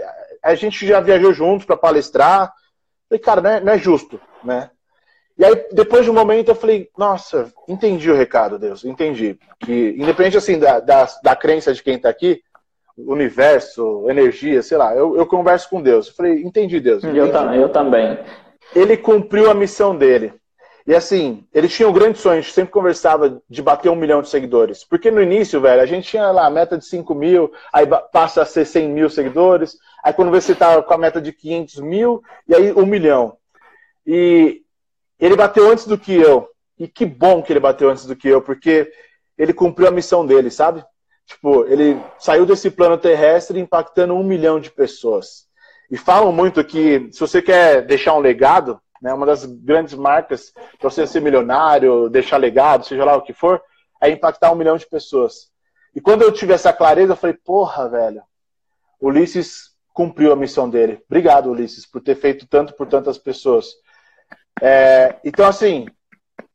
[0.41, 2.53] A gente já viajou juntos para palestrar.
[3.09, 4.69] Eu falei, cara, não é, não é justo, né?
[5.37, 9.37] E aí, depois de um momento, eu falei, nossa, entendi o recado, Deus, entendi.
[9.59, 12.41] Que, independente, assim, da, da, da crença de quem tá aqui,
[12.97, 16.07] universo, energia, sei lá, eu, eu converso com Deus.
[16.07, 17.03] Eu falei, entendi, Deus.
[17.03, 17.19] Entendi.
[17.19, 18.17] Eu, eu também
[18.75, 20.33] ele cumpriu a missão dele.
[20.85, 24.21] E assim, ele tinha um grande sonho, a gente sempre conversava de bater um milhão
[24.21, 24.85] de seguidores.
[24.85, 28.41] Porque no início, velho, a gente tinha lá a meta de 5 mil, aí passa
[28.41, 32.23] a ser 100 mil seguidores, aí quando você tá com a meta de 500 mil,
[32.47, 33.35] e aí um milhão.
[34.05, 34.61] E
[35.19, 36.47] ele bateu antes do que eu.
[36.79, 38.89] E que bom que ele bateu antes do que eu, porque
[39.37, 40.85] ele cumpriu a missão dele, sabe?
[41.25, 45.46] Tipo, ele saiu desse plano terrestre impactando um milhão de pessoas.
[45.89, 50.51] E falam muito que se você quer deixar um legado, né, uma das grandes marcas
[50.79, 53.61] para você ser milionário, deixar legado, seja lá o que for,
[54.01, 55.49] é impactar um milhão de pessoas.
[55.95, 58.21] E quando eu tive essa clareza, eu falei, porra, velho,
[59.01, 61.01] Ulisses cumpriu a missão dele.
[61.09, 63.67] Obrigado, Ulisses, por ter feito tanto por tantas pessoas.
[64.61, 65.87] É, então, assim,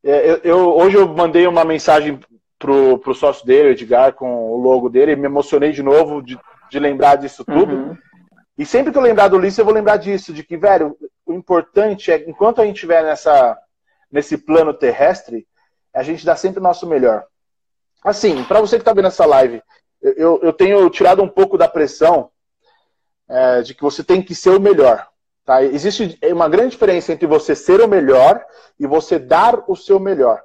[0.05, 2.21] é, eu, eu, hoje eu mandei uma mensagem
[2.59, 6.38] pro, pro sócio dele, Edgar, com o logo dele, e me emocionei de novo de,
[6.71, 7.75] de lembrar disso tudo.
[7.75, 7.97] Uhum.
[8.57, 11.33] E sempre que eu lembrar do Ulisses, eu vou lembrar disso, de que, velho, o
[11.33, 13.59] importante é, enquanto a gente estiver nessa,
[14.11, 15.47] nesse plano terrestre,
[15.95, 17.25] a gente dá sempre o nosso melhor.
[18.05, 19.62] Assim, para você que está vendo essa live,
[20.01, 22.31] eu, eu tenho tirado um pouco da pressão
[23.29, 25.09] é, de que você tem que ser o melhor.
[25.45, 25.62] Tá?
[25.62, 28.45] Existe uma grande diferença entre você ser o melhor
[28.79, 30.43] e você dar o seu melhor.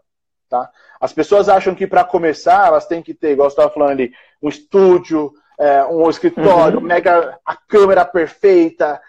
[0.50, 0.70] Tá?
[1.00, 4.14] As pessoas acham que para começar elas têm que ter, igual você estava falando ali,
[4.42, 6.86] um estúdio, é, um escritório, uhum.
[6.86, 9.02] mega, a câmera perfeita.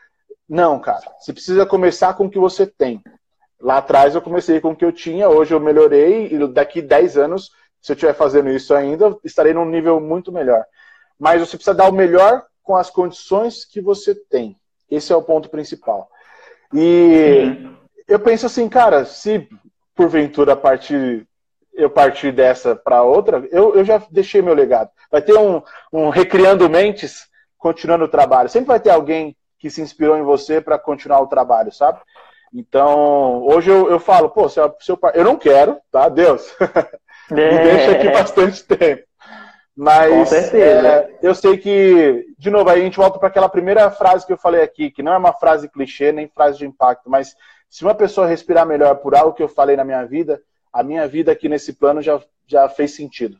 [0.49, 1.05] Não, cara.
[1.19, 3.03] Você precisa começar com o que você tem.
[3.61, 7.17] Lá atrás eu comecei com o que eu tinha, hoje eu melhorei e daqui 10
[7.17, 7.51] anos,
[7.83, 10.65] se eu estiver fazendo isso ainda, estarei num nível muito melhor.
[11.19, 14.57] Mas você precisa dar o melhor com as condições que você tem.
[14.91, 16.09] Esse é o ponto principal.
[16.73, 17.77] E uhum.
[18.07, 19.49] eu penso assim, cara, se
[19.95, 21.27] porventura a partir
[21.79, 24.91] eu partir dessa para outra, eu, eu já deixei meu legado.
[25.11, 25.63] Vai ter um,
[25.93, 28.49] um Recriando Mentes continuando o trabalho.
[28.49, 32.01] Sempre vai ter alguém que se inspirou em você para continuar o trabalho, sabe?
[32.53, 36.09] Então, hoje eu, eu falo, pô, se eu, se eu, eu não quero, tá?
[36.09, 36.55] Deus.
[37.31, 37.35] É.
[37.35, 39.03] Me deixa aqui bastante tempo.
[39.77, 44.27] Mas é, eu sei que, de novo, aí a gente volta para aquela primeira frase
[44.27, 47.37] que eu falei aqui, que não é uma frase clichê nem frase de impacto, mas
[47.69, 50.41] se uma pessoa respirar melhor por algo que eu falei na minha vida,
[50.73, 53.39] a minha vida aqui nesse plano já, já fez sentido.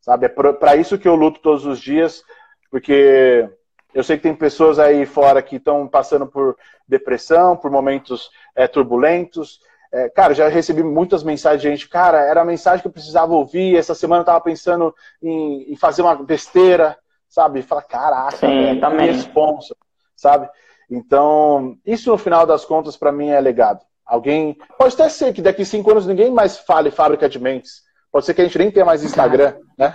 [0.00, 0.26] Sabe?
[0.26, 2.22] É para isso que eu luto todos os dias,
[2.70, 3.48] porque
[3.94, 8.66] eu sei que tem pessoas aí fora que estão passando por depressão, por momentos é,
[8.66, 9.60] turbulentos.
[9.90, 13.34] É, cara, já recebi muitas mensagens de gente, cara, era a mensagem que eu precisava
[13.34, 13.76] ouvir.
[13.76, 16.96] Essa semana eu tava pensando em, em fazer uma besteira,
[17.28, 17.62] sabe?
[17.62, 19.10] Fala, caraca, Sim, também.
[19.10, 19.74] responsa,
[20.14, 20.48] sabe?
[20.90, 23.84] Então, isso no final das contas, para mim, é legado.
[24.08, 24.56] Alguém.
[24.78, 27.82] Pode até ser que daqui cinco anos ninguém mais fale fábrica de mentes.
[28.10, 29.94] Pode ser que a gente nem tenha mais Instagram, né?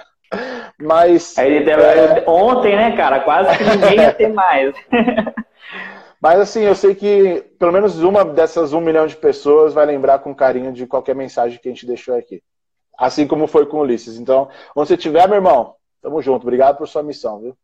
[0.79, 1.35] Mas.
[1.37, 2.23] Aí, é...
[2.29, 3.21] Ontem, né, cara?
[3.21, 4.75] Quase que ninguém ia ter mais.
[6.21, 10.19] Mas assim, eu sei que pelo menos uma dessas um milhão de pessoas vai lembrar
[10.19, 12.41] com carinho de qualquer mensagem que a gente deixou aqui.
[12.97, 14.17] Assim como foi com o Ulisses.
[14.17, 16.43] Então, onde você estiver, meu irmão, tamo junto.
[16.43, 17.57] Obrigado por sua missão, viu?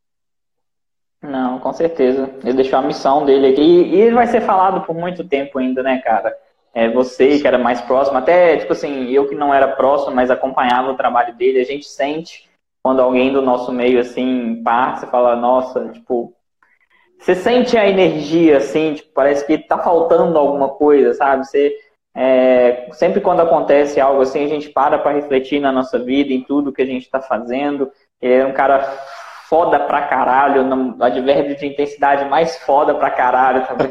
[1.21, 2.29] Não, com certeza.
[2.43, 3.61] Ele deixou a missão dele aqui.
[3.61, 6.35] E ele vai ser falado por muito tempo ainda, né, cara?
[6.73, 10.29] É, você que era mais próximo, até, tipo assim, eu que não era próximo, mas
[10.29, 12.47] acompanhava o trabalho dele, a gente sente
[12.83, 16.33] quando alguém do nosso meio, assim, passa e fala, nossa, tipo,
[17.19, 21.45] você sente a energia, assim, tipo, parece que tá faltando alguma coisa, sabe?
[21.45, 21.75] Você,
[22.15, 26.43] é, sempre quando acontece algo assim, a gente para para refletir na nossa vida, em
[26.43, 27.91] tudo que a gente está fazendo.
[28.21, 28.79] Ele é um cara
[29.49, 33.89] foda pra caralho, no advérbio de intensidade mais foda pra caralho também.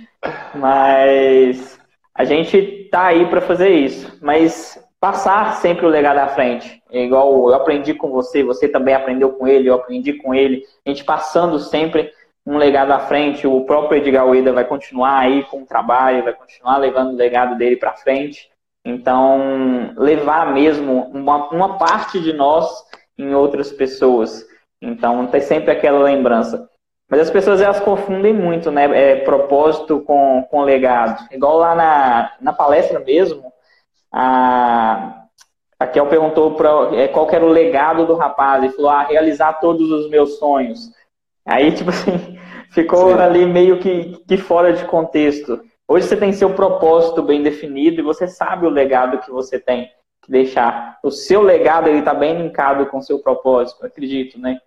[0.56, 1.78] Mas
[2.14, 4.18] a gente tá aí para fazer isso.
[4.22, 6.82] Mas passar sempre o legado à frente.
[6.90, 10.62] É igual eu aprendi com você, você também aprendeu com ele, eu aprendi com ele.
[10.84, 12.10] A gente passando sempre
[12.46, 13.46] um legado à frente.
[13.46, 17.56] O próprio Edgar Ueda vai continuar aí com o trabalho, vai continuar levando o legado
[17.58, 18.48] dele para frente.
[18.82, 22.66] Então, levar mesmo uma, uma parte de nós
[23.18, 24.46] em outras pessoas.
[24.86, 26.68] Então, tem sempre aquela lembrança.
[27.08, 28.84] Mas as pessoas elas confundem muito, né?
[28.84, 31.26] É, propósito com, com legado.
[31.30, 33.52] Igual lá na, na palestra mesmo,
[34.12, 35.24] a,
[35.78, 38.64] a Kel perguntou pra, é, qual era o legado do rapaz.
[38.64, 40.90] e falou: ah, realizar todos os meus sonhos.
[41.44, 42.38] Aí, tipo assim,
[42.70, 43.20] ficou Sim.
[43.20, 45.60] ali meio que, que fora de contexto.
[45.88, 49.88] Hoje você tem seu propósito bem definido e você sabe o legado que você tem
[50.22, 50.98] que deixar.
[51.04, 54.58] O seu legado ele está bem linkado com o seu propósito, acredito, né?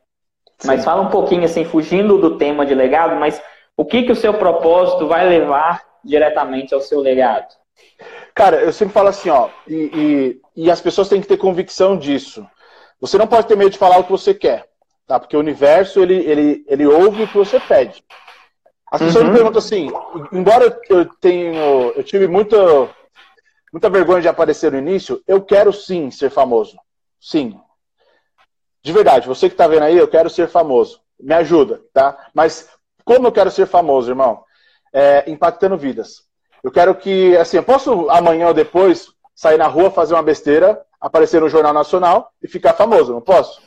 [0.59, 0.67] Sim.
[0.67, 3.41] Mas fala um pouquinho assim, fugindo do tema de legado, mas
[3.77, 7.47] o que que o seu propósito vai levar diretamente ao seu legado?
[8.35, 11.97] Cara, eu sempre falo assim, ó, e, e, e as pessoas têm que ter convicção
[11.97, 12.45] disso.
[12.99, 14.65] Você não pode ter medo de falar o que você quer,
[15.07, 15.17] tá?
[15.17, 18.03] Porque o universo ele, ele, ele ouve o que você pede.
[18.91, 19.31] As pessoas uhum.
[19.31, 19.89] me perguntam assim,
[20.33, 22.57] embora eu tenho, eu tive muita,
[23.71, 26.77] muita vergonha de aparecer no início, eu quero sim ser famoso,
[27.19, 27.57] sim.
[28.81, 31.01] De verdade, você que está vendo aí, eu quero ser famoso.
[31.19, 32.17] Me ajuda, tá?
[32.33, 32.69] Mas
[33.03, 34.43] como eu quero ser famoso, irmão?
[34.93, 36.23] É, impactando vidas.
[36.63, 40.81] Eu quero que, assim, eu posso amanhã ou depois sair na rua, fazer uma besteira,
[40.99, 43.61] aparecer no Jornal Nacional e ficar famoso, não posso?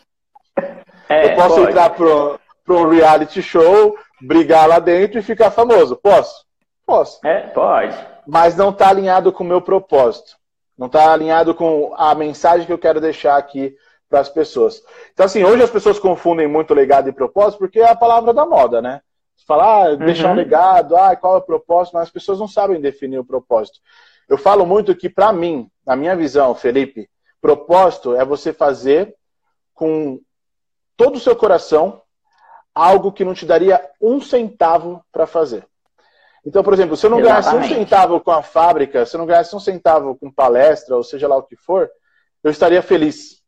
[1.08, 1.70] É, eu posso pode.
[1.70, 5.96] entrar para um reality show, brigar lá dentro e ficar famoso.
[5.96, 6.44] Posso?
[6.86, 7.26] Posso.
[7.26, 7.96] É, pode.
[8.26, 10.36] Mas não está alinhado com o meu propósito.
[10.76, 13.74] Não está alinhado com a mensagem que eu quero deixar aqui
[14.12, 14.82] para as pessoas.
[15.14, 18.44] Então, assim, hoje as pessoas confundem muito legado e propósito porque é a palavra da
[18.44, 19.00] moda, né?
[19.46, 20.32] Falar, ah, deixar uhum.
[20.34, 23.78] um legado, ah, qual é o propósito, mas as pessoas não sabem definir o propósito.
[24.28, 27.08] Eu falo muito que, para mim, na minha visão, Felipe,
[27.40, 29.14] propósito é você fazer
[29.72, 30.20] com
[30.94, 32.02] todo o seu coração
[32.74, 35.66] algo que não te daria um centavo para fazer.
[36.44, 37.50] Então, por exemplo, se eu não Exatamente.
[37.50, 41.02] ganhasse um centavo com a fábrica, se eu não ganhasse um centavo com palestra, ou
[41.02, 41.90] seja lá o que for,
[42.44, 43.41] eu estaria feliz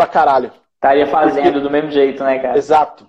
[0.00, 0.50] pra caralho.
[0.76, 2.56] Estaria fazendo do mesmo jeito, né, cara?
[2.56, 3.06] Exato.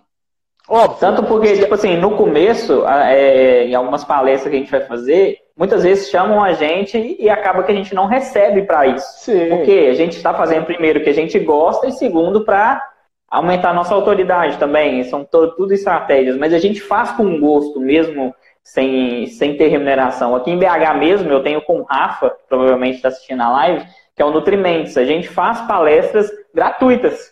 [0.68, 0.98] Óbvio.
[1.00, 5.38] Tanto porque, tipo assim, no começo, é, em algumas palestras que a gente vai fazer,
[5.58, 9.08] muitas vezes chamam a gente e acaba que a gente não recebe para isso.
[9.20, 9.50] Sim.
[9.50, 12.86] Porque a gente está fazendo primeiro que a gente gosta e segundo para
[13.30, 15.04] aumentar a nossa autoridade também.
[15.06, 20.36] São tudo estratégias, mas a gente faz com gosto mesmo, sem, sem ter remuneração.
[20.36, 24.22] Aqui em BH mesmo, eu tenho com o Rafa, provavelmente está assistindo a live, que
[24.22, 24.98] é o Nutrimentes.
[24.98, 27.32] A gente faz palestras gratuitas.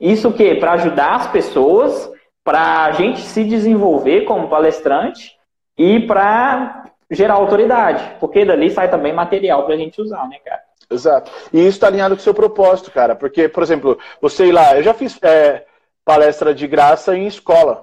[0.00, 0.54] Isso o quê?
[0.54, 2.10] Para ajudar as pessoas,
[2.44, 5.36] para a gente se desenvolver como palestrante
[5.76, 8.16] e para gerar autoridade.
[8.20, 10.62] Porque dali sai também material para a gente usar, né, cara?
[10.90, 11.30] Exato.
[11.52, 13.14] E isso está alinhado com o seu propósito, cara.
[13.14, 15.66] Porque, por exemplo, você ir lá, eu já fiz é,
[16.04, 17.82] palestra de graça em escola.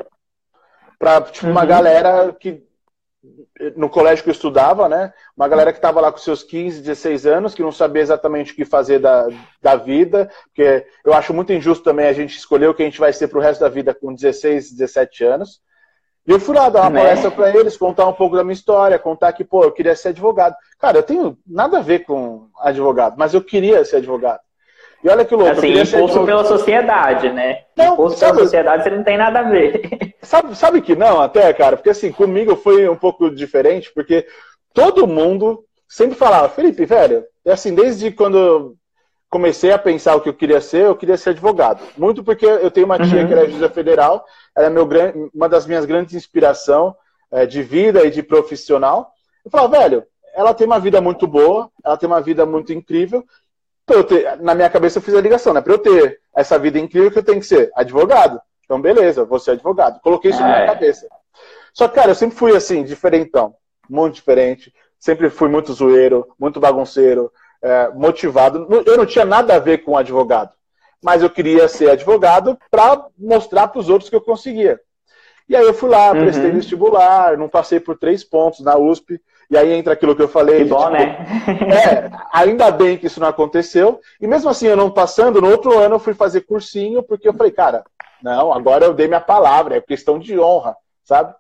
[0.98, 1.68] Para tipo, uma uhum.
[1.68, 2.64] galera que.
[3.76, 5.14] No colégio que eu estudava, né?
[5.36, 8.56] Uma galera que estava lá com seus 15, 16 anos, que não sabia exatamente o
[8.56, 9.28] que fazer da,
[9.62, 10.30] da vida.
[10.46, 13.28] Porque eu acho muito injusto também a gente escolher o que a gente vai ser
[13.28, 15.62] pro resto da vida com 16, 17 anos.
[16.28, 17.02] E eu fui lá dar uma né?
[17.02, 20.10] palestra para eles, contar um pouco da minha história, contar que, pô, eu queria ser
[20.10, 20.56] advogado.
[20.80, 24.40] Cara, eu tenho nada a ver com advogado, mas eu queria ser advogado.
[25.04, 25.52] E olha que louco.
[25.52, 27.64] Assim, impulso pela sociedade, né?
[27.76, 30.16] Não, impulso sabe, pela sociedade você não tem nada a ver.
[30.26, 31.78] Sabe, sabe que não, até, cara?
[31.78, 34.26] Porque assim, comigo foi um pouco diferente, porque
[34.74, 38.76] todo mundo sempre falava, Felipe, velho, é assim, desde quando
[39.30, 41.80] comecei a pensar o que eu queria ser, eu queria ser advogado.
[41.98, 43.28] Muito porque eu tenho uma tia uhum.
[43.28, 44.90] que era juíza federal, ela é meu,
[45.34, 46.94] uma das minhas grandes inspirações
[47.32, 49.12] é, de vida e de profissional.
[49.44, 50.04] Eu falava, velho,
[50.34, 53.24] ela tem uma vida muito boa, ela tem uma vida muito incrível.
[53.86, 55.62] Ter, na minha cabeça eu fiz a ligação, né?
[55.62, 58.42] Para eu ter essa vida incrível que eu tenho que ser advogado.
[58.64, 60.00] Então, beleza, vou ser advogado.
[60.02, 60.66] Coloquei isso na minha é.
[60.66, 61.08] cabeça.
[61.74, 63.54] Só que, cara, eu sempre fui assim, diferentão.
[63.88, 64.74] Muito diferente.
[65.00, 68.68] Sempre fui muito zoeiro, muito bagunceiro é, motivado.
[68.86, 70.54] Eu não tinha nada a ver com advogado,
[71.04, 74.80] mas eu queria ser advogado para mostrar para os outros que eu conseguia.
[75.48, 76.22] E aí eu fui lá, uhum.
[76.22, 80.28] prestei vestibular, não passei por três pontos na USP, e aí entra aquilo que eu
[80.28, 80.64] falei.
[80.64, 81.28] Que bom, tipo, né?
[81.74, 84.00] é, ainda bem que isso não aconteceu.
[84.20, 87.34] E mesmo assim, eu não passando, no outro ano eu fui fazer cursinho, porque eu
[87.34, 87.84] falei, cara,
[88.22, 91.34] não, agora eu dei minha palavra, é questão de honra, sabe?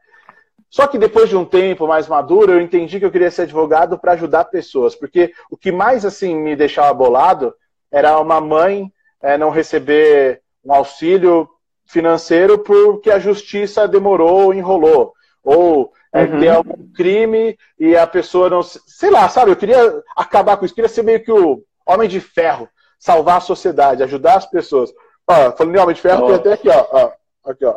[0.69, 3.97] Só que depois de um tempo mais maduro, eu entendi que eu queria ser advogado
[3.97, 7.53] para ajudar pessoas, porque o que mais assim me deixava bolado
[7.91, 8.91] era uma mãe
[9.21, 11.49] é, não receber um auxílio
[11.85, 15.13] financeiro porque a justiça demorou, enrolou,
[15.43, 16.39] ou é, uhum.
[16.39, 19.51] ter algum crime e a pessoa não, sei lá, sabe?
[19.51, 23.41] Eu queria acabar com isso, queria ser meio que o homem de ferro, salvar a
[23.41, 24.93] sociedade, ajudar as pessoas.
[25.27, 26.27] Ó, falando em homem de ferro, oh.
[26.27, 27.75] tem até aqui, ó, ó, aqui, ó.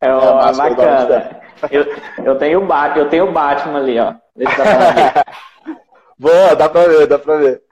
[0.00, 1.40] É, é uma bacana.
[1.70, 1.86] Eu,
[2.24, 4.14] eu tenho o Batman, eu tenho o Batman ali, ó.
[4.36, 5.26] Deixa eu dar
[6.16, 7.62] Boa, dá pra ver, dá pra ver.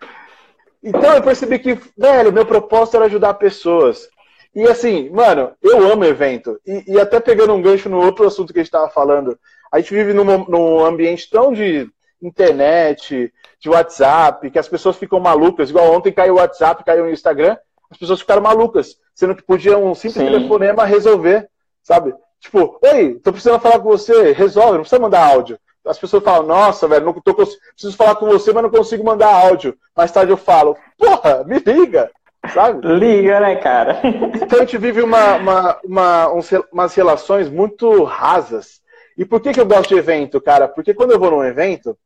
[0.82, 4.08] Então eu percebi que, velho, meu propósito era ajudar pessoas.
[4.54, 6.58] E assim, mano, eu amo evento.
[6.66, 9.38] E, e até pegando um gancho no outro assunto que a gente tava falando,
[9.70, 11.88] a gente vive num, num ambiente tão de
[12.22, 15.70] internet, de WhatsApp, que as pessoas ficam malucas.
[15.70, 17.56] Igual ontem caiu o WhatsApp, caiu o Instagram,
[17.90, 20.32] as pessoas ficaram malucas, sendo que podiam um simples Sim.
[20.32, 21.48] telefonema resolver
[21.88, 22.14] sabe?
[22.38, 25.58] Tipo, oi, tô precisando falar com você, resolve, não precisa mandar áudio.
[25.86, 29.32] As pessoas falam, nossa, velho, não tô preciso falar com você, mas não consigo mandar
[29.32, 29.74] áudio.
[29.96, 32.10] Mais tarde eu falo, porra, me liga,
[32.52, 32.86] sabe?
[32.86, 34.00] Liga, né, cara?
[34.04, 36.28] Então a gente vive uma, uma, uma,
[36.70, 38.82] umas relações muito rasas.
[39.18, 40.68] E por que, que eu gosto de evento, cara?
[40.68, 41.98] Porque quando eu vou num evento,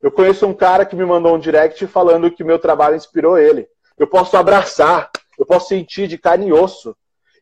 [0.00, 3.68] eu conheço um cara que me mandou um direct falando que meu trabalho inspirou ele.
[3.98, 6.96] Eu posso abraçar, eu posso sentir de carne e osso.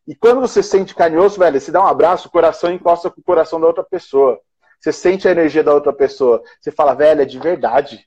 [0.08, 3.24] E quando você sente carinhoso, velho, você dá um abraço, o coração encosta com o
[3.24, 4.40] coração da outra pessoa.
[4.80, 6.42] Você sente a energia da outra pessoa.
[6.61, 8.05] Você fala, velho, é de verdade.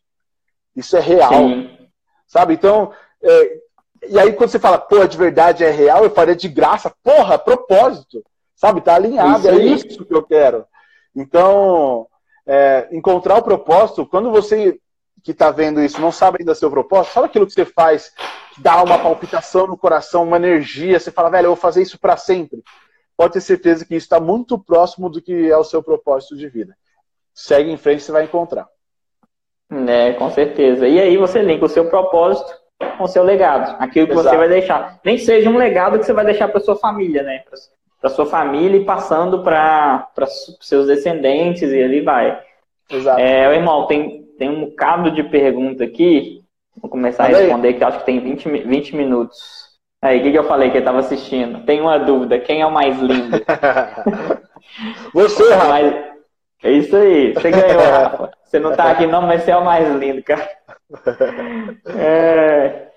[0.75, 1.31] Isso é real.
[1.31, 1.77] Sim.
[2.27, 2.55] Sabe?
[2.55, 2.91] Então,
[3.23, 3.59] é...
[4.09, 6.93] e aí quando você fala, pô, é de verdade, é real, eu faria de graça.
[7.01, 8.21] Porra, propósito.
[8.53, 8.81] Sabe?
[8.81, 9.47] Tá alinhado.
[9.47, 10.65] É isso que eu quero.
[11.15, 12.07] Então,
[12.45, 12.87] é...
[12.91, 14.79] encontrar o propósito, quando você
[15.25, 18.13] que está vendo isso não sabe ainda seu propósito, sabe aquilo que você faz,
[18.53, 21.99] que dá uma palpitação no coração, uma energia, você fala, velho, eu vou fazer isso
[21.99, 22.63] para sempre.
[23.17, 26.47] Pode ter certeza que isso está muito próximo do que é o seu propósito de
[26.47, 26.77] vida.
[27.33, 28.67] Segue em frente, você vai encontrar.
[29.87, 30.87] É, com certeza.
[30.87, 32.53] E aí você linka o seu propósito
[32.97, 34.29] com o seu legado, aquilo que Exato.
[34.29, 34.99] você vai deixar.
[35.03, 37.43] Nem seja um legado que você vai deixar para sua família, né?
[37.99, 40.07] Para sua família e passando para
[40.61, 42.39] seus descendentes e ali vai.
[42.89, 43.19] Exato.
[43.19, 46.43] É, irmão, tem, tem um bocado de pergunta aqui.
[46.79, 49.65] Vou começar a responder, que acho que tem 20, 20 minutos.
[50.01, 51.65] Aí, o que, que eu falei que ele estava assistindo?
[51.65, 53.41] Tem uma dúvida: quem é o mais lindo?
[55.13, 55.67] Você, Rafa.
[55.67, 56.15] Mas...
[56.63, 58.31] É isso aí, você ganhou, Rafa.
[58.43, 60.49] Você não está aqui, não, mas você é o mais lindo, cara.
[61.97, 62.87] É...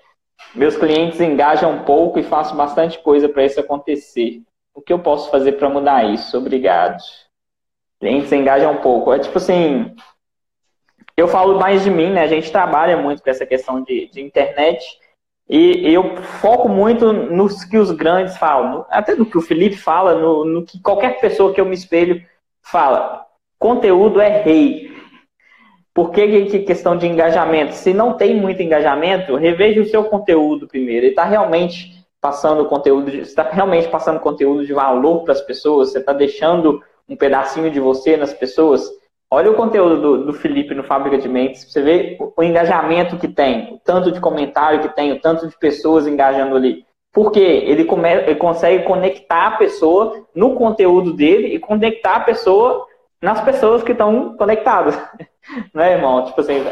[0.55, 4.41] Meus clientes engajam um pouco e faço bastante coisa para isso acontecer.
[4.79, 6.37] O que eu posso fazer para mudar isso?
[6.37, 7.03] Obrigado.
[7.99, 9.11] Clientes engajam um pouco.
[9.11, 9.93] É tipo assim,
[11.17, 12.21] eu falo mais de mim, né?
[12.21, 14.81] A gente trabalha muito com essa questão de, de internet
[15.49, 20.15] e eu foco muito nos que os grandes falam, até no que o Felipe fala,
[20.15, 22.25] no, no que qualquer pessoa que eu me espelho
[22.63, 23.25] fala.
[23.57, 24.97] Conteúdo é rei.
[25.93, 27.73] Por que, que questão de engajamento?
[27.73, 31.05] Se não tem muito engajamento, reveja o seu conteúdo primeiro.
[31.05, 35.91] Ele está realmente passando conteúdo, está realmente passando conteúdo de valor para as pessoas?
[35.91, 38.89] Você está deixando um pedacinho de você nas pessoas?
[39.31, 43.17] Olha o conteúdo do, do Felipe no Fábrica de Mentes, você vê o, o engajamento
[43.17, 46.85] que tem, o tanto de comentário que tem, o tanto de pessoas engajando ali.
[47.13, 47.63] Por quê?
[47.65, 52.85] Ele, come, ele consegue conectar a pessoa no conteúdo dele e conectar a pessoa
[53.21, 54.99] nas pessoas que estão conectadas.
[55.73, 56.25] Não é, irmão?
[56.25, 56.63] Tipo assim,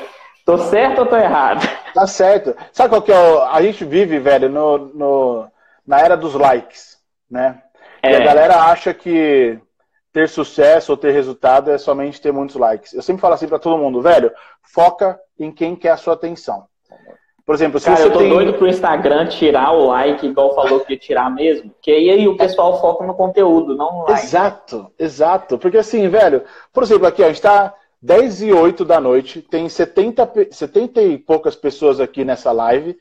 [0.47, 1.67] tô certo ou tô errado?
[1.93, 2.55] Tá certo.
[2.71, 3.43] Sabe qual que é o...
[3.43, 5.47] A gente vive, velho, no, no,
[5.85, 6.97] na era dos likes,
[7.29, 7.61] né?
[8.01, 8.13] É.
[8.13, 9.59] E a galera acha que
[10.13, 12.93] ter sucesso ou ter resultado é somente ter muitos likes.
[12.93, 14.31] Eu sempre falo assim para todo mundo, velho,
[14.63, 16.65] foca em quem quer a sua atenção.
[17.45, 18.29] Por exemplo, se Cara, você eu tô tem...
[18.29, 22.37] doido pro Instagram tirar o like, igual falou que ia tirar mesmo, que aí o
[22.37, 24.25] pessoal foca no conteúdo, não no like.
[24.25, 25.57] Exato, exato.
[25.57, 26.43] Porque assim, velho,
[26.73, 31.17] por exemplo, aqui, a gente tá 10 e 8 da noite, tem 70, 70 e
[31.17, 32.97] poucas pessoas aqui nessa live.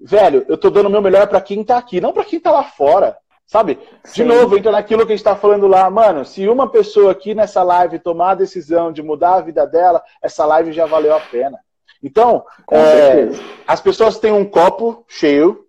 [0.00, 2.50] Velho, eu tô dando o meu melhor para quem tá aqui, não para quem tá
[2.50, 3.16] lá fora.
[3.48, 3.78] Sabe?
[4.04, 4.24] De Sim.
[4.24, 6.22] novo, entra naquilo que a gente está falando lá, mano.
[6.22, 10.44] Se uma pessoa aqui nessa live tomar a decisão de mudar a vida dela, essa
[10.44, 11.58] live já valeu a pena.
[12.02, 13.30] Então, é,
[13.66, 15.64] as pessoas têm um copo cheio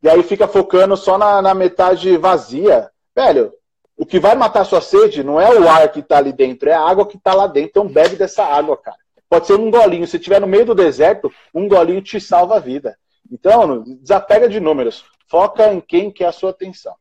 [0.00, 2.88] e aí fica focando só na, na, metade vazia.
[3.14, 3.52] Velho,
[3.96, 6.74] o que vai matar sua sede não é o ar que está ali dentro, é
[6.74, 7.70] a água que está lá dentro.
[7.70, 8.98] Então bebe dessa água, cara.
[9.28, 10.06] Pode ser um golinho.
[10.06, 12.96] Se estiver no meio do deserto, um golinho te salva a vida.
[13.30, 15.04] Então, desapega de números.
[15.28, 16.94] Foca em quem quer a sua atenção.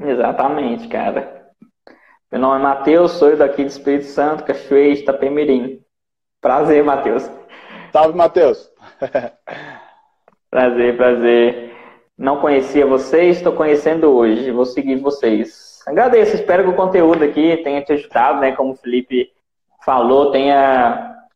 [0.00, 1.46] Exatamente, cara.
[2.30, 5.82] Meu nome é Matheus, sou daqui do Espírito Santo, Cachoeira de Itapemirim.
[6.40, 7.28] Prazer, Matheus.
[7.92, 8.70] Salve, Matheus.
[10.50, 11.67] prazer, prazer.
[12.18, 14.50] Não conhecia vocês, estou conhecendo hoje.
[14.50, 15.80] Vou seguir vocês.
[15.86, 18.50] Agradeço, espero que o conteúdo aqui tenha te ajudado, né?
[18.52, 19.30] Como o Felipe
[19.84, 21.26] falou, tenha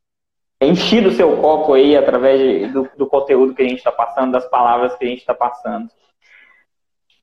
[0.60, 4.32] enchido o seu copo aí através de, do, do conteúdo que a gente está passando,
[4.32, 5.88] das palavras que a gente está passando.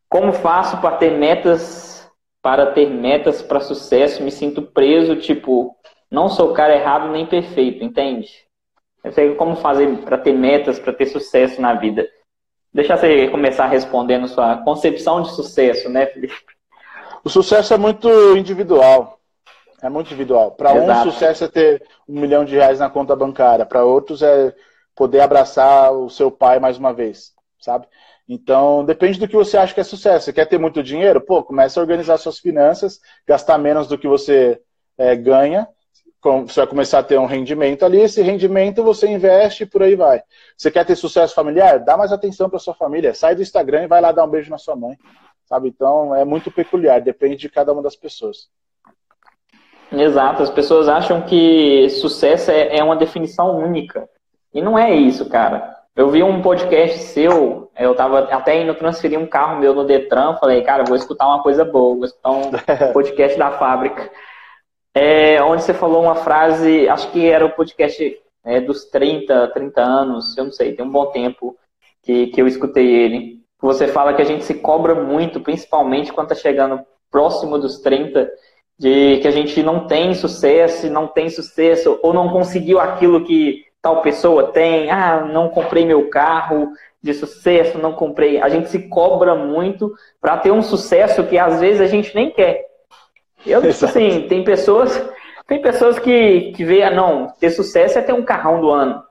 [0.08, 2.10] Como faço para ter metas,
[2.42, 4.24] para ter metas para sucesso?
[4.24, 5.76] Me sinto preso, tipo,
[6.10, 8.30] não sou o cara errado nem perfeito, entende?
[9.04, 12.08] Eu sei como fazer para ter metas, para ter sucesso na vida.
[12.74, 16.36] Deixa você começar respondendo sua concepção de sucesso, né, Felipe?
[17.24, 19.20] O sucesso é muito individual.
[19.82, 20.52] É muito individual.
[20.52, 23.66] Para um, sucesso é ter um milhão de reais na conta bancária.
[23.66, 24.54] Para outros, é
[24.96, 27.88] poder abraçar o seu pai mais uma vez, sabe?
[28.28, 30.26] Então, depende do que você acha que é sucesso.
[30.26, 31.20] Você quer ter muito dinheiro?
[31.20, 34.62] Pô, comece a organizar suas finanças, gastar menos do que você
[34.98, 35.68] é, ganha.
[36.22, 38.02] Você vai começar a ter um rendimento ali.
[38.02, 40.22] Esse rendimento você investe e por aí vai.
[40.58, 41.80] Você quer ter sucesso familiar?
[41.80, 43.14] Dá mais atenção para sua família.
[43.14, 44.98] Sai do Instagram e vai lá dar um beijo na sua mãe.
[45.46, 45.70] Sabe?
[45.70, 47.00] Então, é muito peculiar.
[47.00, 48.50] Depende de cada uma das pessoas.
[49.92, 50.44] Exato.
[50.44, 54.10] As pessoas acham que sucesso é, é uma definição única.
[54.54, 55.78] E não é isso, cara.
[55.96, 60.38] Eu vi um podcast seu, eu tava até indo transferir um carro meu no Detran,
[60.38, 62.52] falei, cara, vou escutar uma coisa boa, vou escutar um
[62.94, 64.10] podcast da fábrica.
[65.02, 69.82] É, onde você falou uma frase, acho que era o podcast é, dos 30, 30
[69.82, 71.56] anos, eu não sei, tem um bom tempo
[72.04, 73.40] que, que eu escutei ele.
[73.62, 78.30] Você fala que a gente se cobra muito, principalmente quando tá chegando próximo dos 30,
[78.78, 83.64] de que a gente não tem sucesso, não tem sucesso, ou não conseguiu aquilo que
[83.82, 88.42] tal pessoa tem, ah, não comprei meu carro de sucesso, não comprei.
[88.42, 92.30] A gente se cobra muito para ter um sucesso que às vezes a gente nem
[92.32, 92.69] quer.
[93.46, 95.10] Eu, tipo assim, tem pessoas,
[95.50, 99.04] Tem pessoas que, que veem, ah, não, ter sucesso é ter um carrão do ano.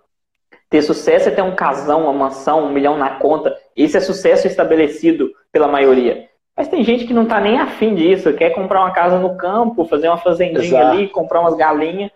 [0.71, 3.57] Ter sucesso é ter um casão, uma mansão, um milhão na conta.
[3.77, 6.29] Esse é sucesso estabelecido pela maioria.
[6.57, 9.85] Mas tem gente que não tá nem afim disso, quer comprar uma casa no campo,
[9.87, 10.87] fazer uma fazendinha Exato.
[10.87, 12.13] ali, comprar umas galinhas.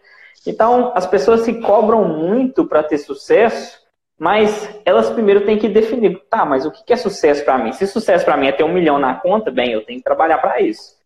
[0.47, 3.81] Então, as pessoas se cobram muito para ter sucesso,
[4.17, 7.73] mas elas primeiro têm que definir, tá, mas o que é sucesso para mim?
[7.73, 10.39] Se sucesso para mim é ter um milhão na conta, bem, eu tenho que trabalhar
[10.39, 11.02] para isso.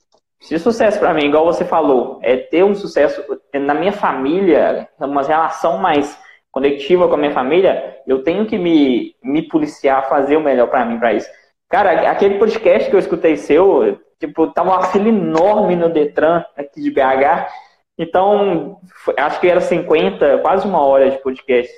[0.47, 3.21] Se sucesso para mim, igual você falou, é ter um sucesso
[3.53, 6.17] na minha família, uma relação mais
[6.53, 10.85] conectiva com a minha família, eu tenho que me, me policiar, fazer o melhor para
[10.85, 11.29] mim para isso.
[11.69, 16.81] Cara, aquele podcast que eu escutei seu, tipo, tava uma fila enorme no Detran aqui
[16.81, 17.49] de BH.
[17.99, 18.79] Então,
[19.19, 21.75] acho que era 50, quase uma hora de podcast.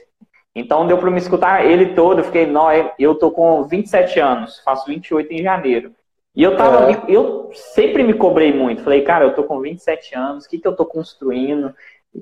[0.54, 4.60] Então deu para me escutar ele todo, eu fiquei, não, eu tô com 27 anos,
[4.62, 5.90] faço 28 em janeiro.
[6.38, 7.02] E eu tava, é.
[7.08, 8.84] eu sempre me cobrei muito.
[8.84, 11.74] Falei, cara, eu tô com 27 anos, o que, que eu tô construindo?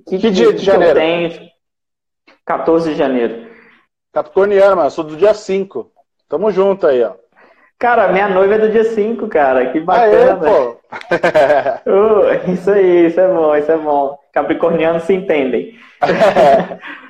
[0.09, 0.99] Que, que dia de janeiro?
[0.99, 1.51] Eu tenho?
[2.47, 3.47] 14 de janeiro.
[4.15, 5.93] Capricorniano, mano, sou do dia 5.
[6.31, 7.13] Tamo junto aí, ó.
[7.79, 9.71] Cara, minha noiva é do dia 5, cara.
[9.71, 10.41] Que bacana.
[10.49, 14.19] Aê, uh, isso aí, isso é bom, isso é bom.
[14.33, 15.79] Capricornianos se entendem.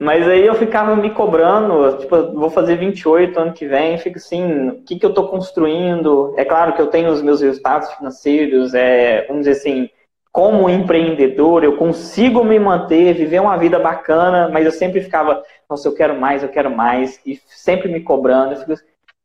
[0.00, 4.68] Mas aí eu ficava me cobrando, tipo, vou fazer 28 ano que vem, fico assim,
[4.68, 6.34] o que, que eu estou construindo?
[6.36, 9.90] É claro que eu tenho os meus resultados financeiros, é, vamos dizer assim,
[10.30, 15.88] como empreendedor, eu consigo me manter, viver uma vida bacana, mas eu sempre ficava, nossa,
[15.88, 18.52] eu quero mais, eu quero mais, e sempre me cobrando.
[18.52, 18.74] Eu fico,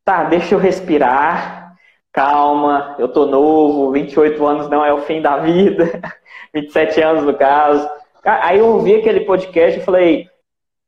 [0.03, 1.76] tá, deixa eu respirar,
[2.11, 6.01] calma, eu tô novo, 28 anos não é o fim da vida,
[6.51, 7.88] 27 anos no caso.
[8.24, 10.28] Aí eu ouvi aquele podcast e falei,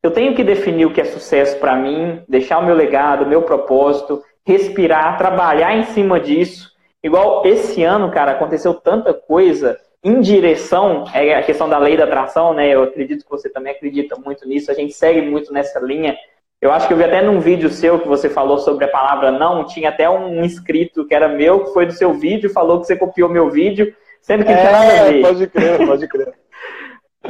[0.05, 3.27] eu tenho que definir o que é sucesso para mim, deixar o meu legado, o
[3.27, 6.71] meu propósito, respirar, trabalhar em cima disso.
[7.03, 12.03] Igual esse ano, cara, aconteceu tanta coisa em direção, é a questão da lei da
[12.03, 12.69] atração, né?
[12.69, 16.15] Eu acredito que você também acredita muito nisso, a gente segue muito nessa linha.
[16.61, 19.31] Eu acho que eu vi até num vídeo seu que você falou sobre a palavra
[19.31, 22.87] não, tinha até um inscrito que era meu, que foi do seu vídeo, falou que
[22.87, 25.21] você copiou meu vídeo, sendo que não é, tinha nada a ver.
[25.21, 26.33] Pode crer, pode crer.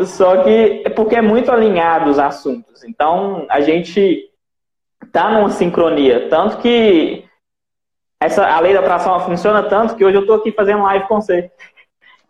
[0.03, 2.83] Só que é porque é muito alinhado os assuntos.
[2.83, 4.29] Então a gente
[5.11, 6.29] tá numa sincronia.
[6.29, 7.23] Tanto que
[8.19, 11.21] essa, a lei da atração funciona tanto que hoje eu estou aqui fazendo live com
[11.21, 11.51] você.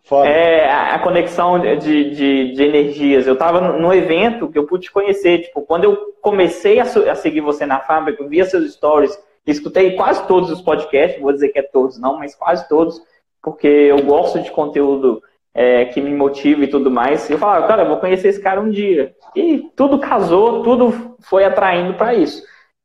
[0.03, 0.29] Foda.
[0.29, 1.77] É a conexão de,
[2.11, 3.25] de, de energias.
[3.25, 5.39] Eu estava no evento que eu pude te conhecer.
[5.39, 9.95] Tipo, quando eu comecei a, a seguir você na fábrica, eu via seus stories, escutei
[9.95, 13.01] quase todos os podcasts, vou dizer que é todos, não, mas quase todos,
[13.41, 15.21] porque eu gosto de conteúdo
[15.55, 17.29] é, que me motiva e tudo mais.
[17.29, 19.15] E eu falava, cara, eu vou conhecer esse cara um dia.
[19.33, 22.43] E tudo casou, tudo foi atraindo para isso.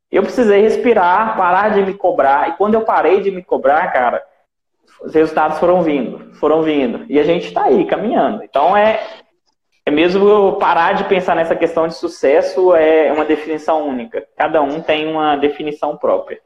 [0.09, 2.49] Eu precisei respirar, parar de me cobrar.
[2.49, 4.23] E quando eu parei de me cobrar, cara,
[5.03, 7.05] os resultados foram vindo, foram vindo.
[7.09, 8.41] E a gente está aí, caminhando.
[8.43, 9.01] Então é,
[9.85, 14.25] é mesmo parar de pensar nessa questão de sucesso é uma definição única.
[14.37, 16.39] Cada um tem uma definição própria.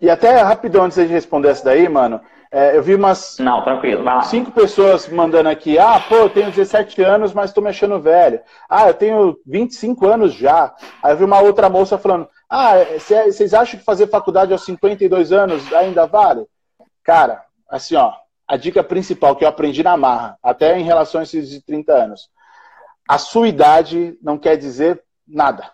[0.00, 2.20] E até rapidão antes de responder essa daí, mano,
[2.52, 4.22] é, eu vi umas Não, tranquilo, vai lá.
[4.22, 8.40] cinco pessoas mandando aqui, ah, pô, eu tenho 17 anos, mas estou me achando velho.
[8.68, 10.74] Ah, eu tenho 25 anos já.
[11.02, 15.30] Aí eu vi uma outra moça falando, ah, vocês acham que fazer faculdade aos 52
[15.32, 16.44] anos ainda vale?
[17.04, 18.12] Cara, assim, ó,
[18.48, 21.92] a dica principal que eu aprendi na marra, até em relação a esses de 30
[21.92, 22.28] anos.
[23.08, 25.70] A sua idade não quer dizer nada.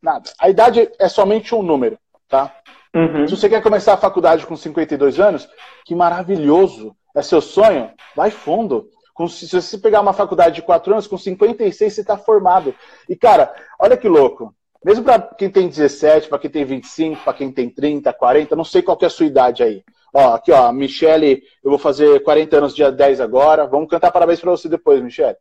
[0.00, 0.30] Nada.
[0.40, 1.98] A idade é somente um número,
[2.28, 2.52] tá?
[2.94, 3.26] Uhum.
[3.26, 5.48] Se você quer começar a faculdade com 52 anos,
[5.84, 6.94] que maravilhoso.
[7.14, 7.90] É seu sonho?
[8.16, 8.88] Vai fundo.
[9.28, 12.74] Se você pegar uma faculdade de 4 anos, com 56 você está formado.
[13.08, 14.54] E, cara, olha que louco.
[14.84, 18.64] Mesmo para quem tem 17, para quem tem 25, para quem tem 30, 40, não
[18.64, 19.84] sei qual é a sua idade aí.
[20.12, 23.66] Ó, aqui, ó, Michele, eu vou fazer 40 anos dia 10 agora.
[23.66, 25.36] Vamos cantar parabéns para você depois, Michele.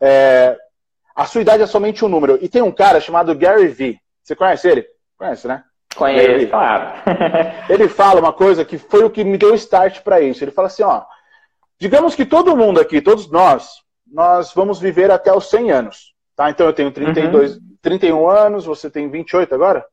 [0.00, 0.56] É,
[1.14, 2.38] a sua idade é somente um número.
[2.40, 4.00] E tem um cara chamado Gary Vee.
[4.22, 4.86] Você conhece ele?
[5.18, 5.62] Conhece, né?
[6.00, 6.92] Conheço, ele, claro.
[7.68, 10.42] ele fala uma coisa que foi o que me deu start para isso.
[10.42, 11.02] Ele fala assim, ó,
[11.78, 16.48] digamos que todo mundo aqui, todos nós, nós vamos viver até os 100 anos, tá?
[16.48, 17.60] Então eu tenho 32, uhum.
[17.82, 19.84] 31 anos, você tem 28 agora?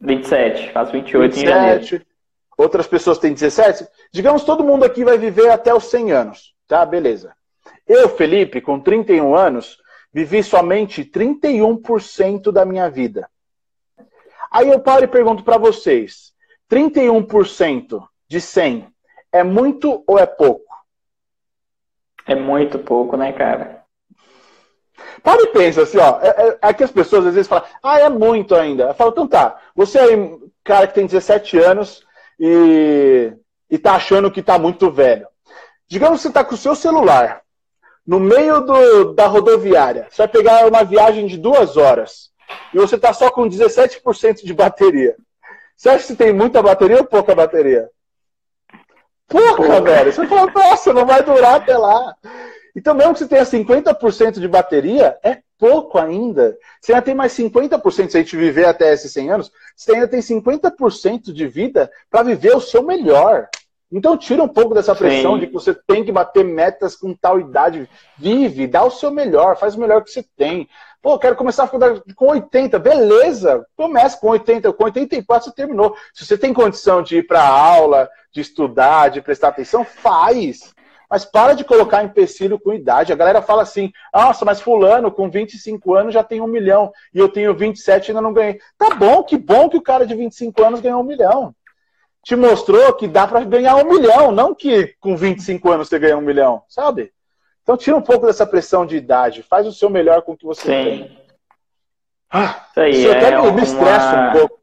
[0.00, 2.06] 27, faço 28 27, em janeiro.
[2.56, 3.88] Outras pessoas têm 17.
[4.12, 6.86] Digamos todo mundo aqui vai viver até os 100 anos, tá?
[6.86, 7.34] Beleza.
[7.88, 9.78] Eu, Felipe, com 31 anos,
[10.12, 13.28] vivi somente 31% da minha vida.
[14.50, 16.32] Aí eu paro e pergunto para vocês:
[16.70, 18.88] 31% de 100
[19.32, 20.64] é muito ou é pouco?
[22.26, 23.84] É muito pouco, né, cara?
[25.22, 26.20] Para e pensa assim, ó.
[26.20, 28.84] É, é, é, que as pessoas às vezes falam, ah, é muito ainda.
[28.84, 29.58] Eu falo, então tá.
[29.74, 32.04] Você aí, cara que tem 17 anos
[32.38, 33.32] e,
[33.70, 35.26] e tá achando que tá muito velho.
[35.88, 37.42] Digamos que você tá com o seu celular
[38.06, 40.06] no meio do, da rodoviária.
[40.10, 42.30] Você vai pegar uma viagem de duas horas
[42.72, 45.16] e você está só com 17% de bateria.
[45.76, 47.88] Você acha que tem muita bateria ou pouca bateria?
[49.28, 50.12] Pouca, velho.
[50.12, 52.14] Você fala, nossa, não vai durar até lá.
[52.76, 56.56] Então, mesmo que você tenha 50% de bateria, é pouco ainda.
[56.80, 60.08] Você ainda tem mais 50%, se a gente viver até esses 100 anos, você ainda
[60.08, 63.48] tem 50% de vida para viver o seu melhor.
[63.94, 65.40] Então tira um pouco dessa pressão Sim.
[65.40, 67.88] de que você tem que bater metas com tal idade.
[68.18, 70.68] Vive, dá o seu melhor, faz o melhor que você tem.
[71.00, 73.64] Pô, quero começar a faculdade com 80, beleza.
[73.76, 75.94] Começa com 80, com 84 você terminou.
[76.12, 80.74] Se você tem condição de ir para aula, de estudar, de prestar atenção, faz.
[81.08, 83.12] Mas para de colocar empecilho com idade.
[83.12, 87.20] A galera fala assim: nossa, mas Fulano com 25 anos já tem um milhão e
[87.20, 88.58] eu tenho 27 e ainda não ganhei.
[88.76, 91.54] Tá bom, que bom que o cara de 25 anos ganhou um milhão
[92.24, 96.16] te mostrou que dá para ganhar um milhão, não que com 25 anos você ganha
[96.16, 97.12] um milhão, sabe?
[97.62, 100.46] Então tira um pouco dessa pressão de idade, faz o seu melhor com o que
[100.46, 100.68] você Sim.
[100.68, 101.18] tem.
[102.30, 104.28] Ah, isso aí, isso é até me estressa uma...
[104.28, 104.60] um pouco.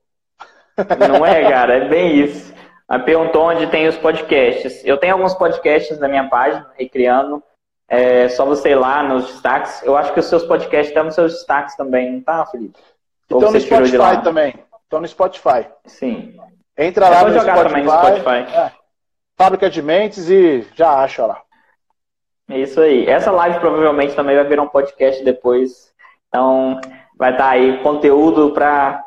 [1.08, 2.52] Não é, cara, é bem isso.
[2.88, 4.84] A perguntou onde tem os podcasts.
[4.84, 7.42] Eu tenho alguns podcasts na minha página, Recriando.
[7.88, 9.82] É só você ir lá nos destaques.
[9.84, 12.78] Eu acho que os seus podcasts estão nos seus destaques também, não tá, Felipe?
[13.26, 14.56] Então no Spotify também.
[14.84, 15.68] Estão no Spotify.
[15.86, 16.38] Sim.
[16.82, 18.56] Entra lá no Spotify, no Spotify.
[18.56, 18.72] É,
[19.38, 21.42] Fábrica de Mentes e já acha lá.
[22.50, 23.06] É isso aí.
[23.08, 25.94] Essa live provavelmente também vai virar um podcast depois.
[26.28, 26.82] Então,
[27.18, 29.04] vai estar tá aí conteúdo para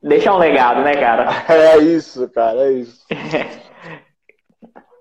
[0.00, 1.26] deixar um legado, né, cara?
[1.52, 3.04] É isso, cara, é isso.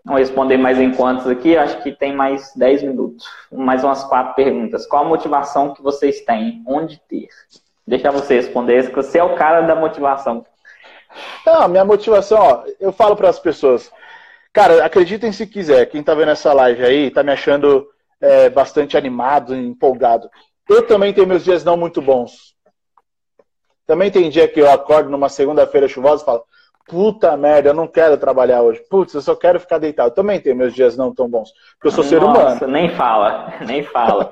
[0.04, 1.56] Vamos responder mais enquantos aqui.
[1.56, 3.28] Acho que tem mais 10 minutos.
[3.52, 4.88] Mais umas quatro perguntas.
[4.88, 6.64] Qual a motivação que vocês têm?
[6.66, 7.30] Onde ter?
[7.86, 10.46] Deixa você responder, você é o cara da motivação.
[11.46, 13.92] Não, minha motivação, ó, eu falo para as pessoas,
[14.54, 17.88] cara, acreditem se quiser, quem tá vendo essa live aí, tá me achando
[18.22, 20.30] é, bastante animado, empolgado.
[20.68, 22.56] Eu também tenho meus dias não muito bons.
[23.88, 26.44] Também tem dia que eu acordo numa segunda-feira chuvosa e falo,
[26.88, 28.84] puta merda, eu não quero trabalhar hoje.
[28.88, 30.14] Putz, eu só quero ficar deitado.
[30.14, 31.52] Também tenho meus dias não tão bons.
[31.74, 32.68] Porque eu sou Nossa, ser humano.
[32.68, 34.30] nem fala, nem fala.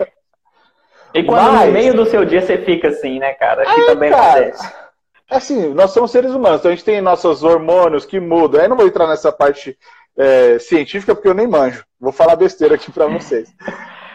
[1.14, 1.68] E quando Mas...
[1.68, 3.66] no meio do seu dia você fica assim, né, cara?
[3.66, 4.32] Que também cara...
[4.32, 4.87] acontece.
[5.30, 8.62] Assim, nós somos seres humanos, então a gente tem nossos hormônios que mudam.
[8.62, 9.78] Aí não vou entrar nessa parte
[10.16, 11.86] é, científica porque eu nem manjo.
[12.00, 13.54] Vou falar besteira aqui para vocês.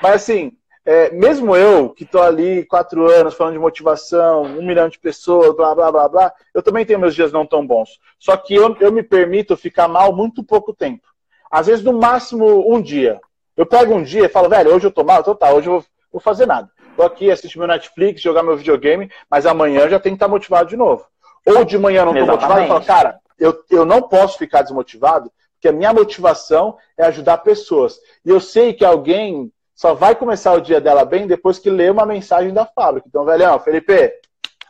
[0.03, 0.53] Mas assim,
[0.85, 5.55] é, mesmo eu, que estou ali quatro anos falando de motivação, um milhão de pessoas,
[5.55, 8.01] blá, blá, blá, blá, eu também tenho meus dias não tão bons.
[8.19, 11.07] Só que eu, eu me permito ficar mal muito pouco tempo.
[11.51, 13.21] Às vezes, no máximo, um dia.
[13.55, 15.75] Eu pego um dia e falo, velho, hoje eu tô mal, então tá, hoje eu
[15.75, 16.71] vou, vou fazer nada.
[16.97, 20.69] Tô aqui, assistir meu Netflix, jogar meu videogame, mas amanhã já tem que estar motivado
[20.69, 21.07] de novo.
[21.47, 25.33] Ou de manhã não estou motivado e falo, cara, eu, eu não posso ficar desmotivado,
[25.55, 27.99] porque a minha motivação é ajudar pessoas.
[28.25, 31.91] E eu sei que alguém só vai começar o dia dela bem depois que lê
[31.91, 33.09] uma mensagem da fábrica.
[33.09, 34.13] Então, velhão, Felipe,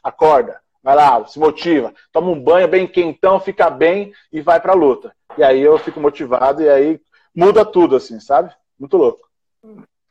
[0.03, 4.73] acorda, vai lá, se motiva, toma um banho bem quentão, fica bem e vai pra
[4.73, 5.15] luta.
[5.37, 7.01] E aí eu fico motivado e aí
[7.35, 8.55] muda tudo, assim, sabe?
[8.79, 9.29] Muito louco.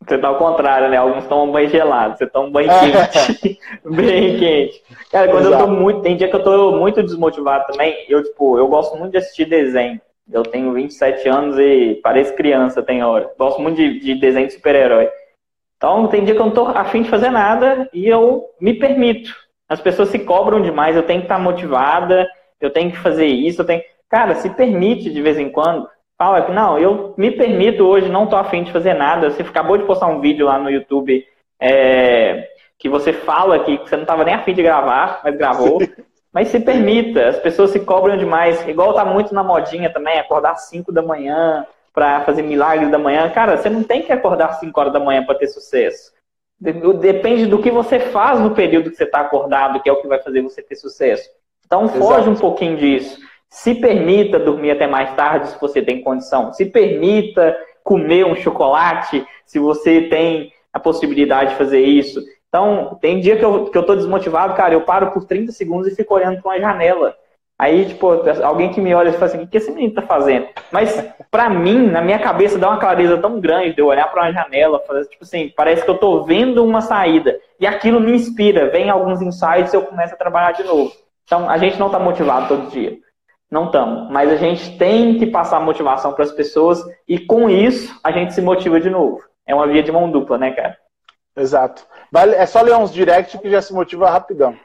[0.05, 0.97] Você tá ao contrário, né?
[0.97, 3.07] Alguns tomam banho gelado, você toma um banho é.
[3.07, 3.59] quente.
[3.85, 4.83] bem quente.
[5.11, 5.63] Cara, quando Exato.
[5.63, 6.01] eu tô muito.
[6.01, 8.05] Tem dia que eu tô muito desmotivado também.
[8.09, 10.01] Eu, tipo, eu gosto muito de assistir desenho.
[10.31, 13.29] Eu tenho 27 anos e pareço criança, tem hora.
[13.37, 15.09] Gosto muito de, de desenho de super-herói.
[15.77, 19.35] Então, tem dia que eu não tô afim de fazer nada e eu me permito.
[19.67, 22.27] As pessoas se cobram demais, eu tenho que estar motivada,
[22.59, 23.81] eu tenho que fazer isso, eu tenho.
[24.09, 25.87] Cara, se permite de vez em quando
[26.21, 29.31] fala que não, eu me permito hoje, não tô afim de fazer nada.
[29.31, 31.25] Você acabou de postar um vídeo lá no YouTube
[31.59, 32.47] é,
[32.77, 35.79] que você fala que você não estava nem afim de gravar, mas gravou.
[36.33, 38.65] Mas se permita, as pessoas se cobram demais.
[38.65, 42.97] Igual tá muito na modinha também, acordar às 5 da manhã para fazer milagres da
[42.97, 43.29] manhã.
[43.31, 46.13] Cara, você não tem que acordar às 5 horas da manhã para ter sucesso.
[46.57, 50.07] Depende do que você faz no período que você está acordado, que é o que
[50.07, 51.29] vai fazer você ter sucesso.
[51.65, 52.29] Então foge Exato.
[52.29, 53.19] um pouquinho disso.
[53.51, 56.53] Se permita dormir até mais tarde se você tem condição.
[56.53, 62.21] Se permita comer um chocolate se você tem a possibilidade de fazer isso.
[62.47, 65.87] Então, tem dia que eu, que eu tô desmotivado, cara, eu paro por 30 segundos
[65.87, 67.15] e fico olhando para uma janela.
[67.59, 68.07] Aí, tipo,
[68.41, 70.47] alguém que me olha e fala assim, o que esse menino tá fazendo?
[70.71, 74.23] Mas, para mim, na minha cabeça, dá uma clareza tão grande de eu olhar para
[74.23, 77.37] uma janela, fazer, tipo assim, parece que eu tô vendo uma saída.
[77.59, 80.91] E aquilo me inspira, vem alguns insights e eu começo a trabalhar de novo.
[81.25, 82.97] Então, a gente não tá motivado todo dia.
[83.51, 84.09] Não estamos.
[84.09, 88.33] Mas a gente tem que passar motivação para as pessoas e com isso a gente
[88.33, 89.21] se motiva de novo.
[89.45, 90.77] É uma via de mão dupla, né, cara?
[91.35, 91.85] Exato.
[92.11, 94.57] Vale, é só ler uns direct que já se motiva rapidão.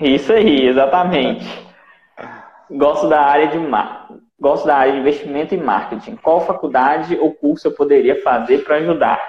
[0.00, 1.46] Isso aí, exatamente.
[2.70, 4.08] Gosto da área de mar...
[4.38, 6.16] gosto da área de investimento e marketing.
[6.16, 9.20] Qual faculdade ou curso eu poderia fazer para ajudar?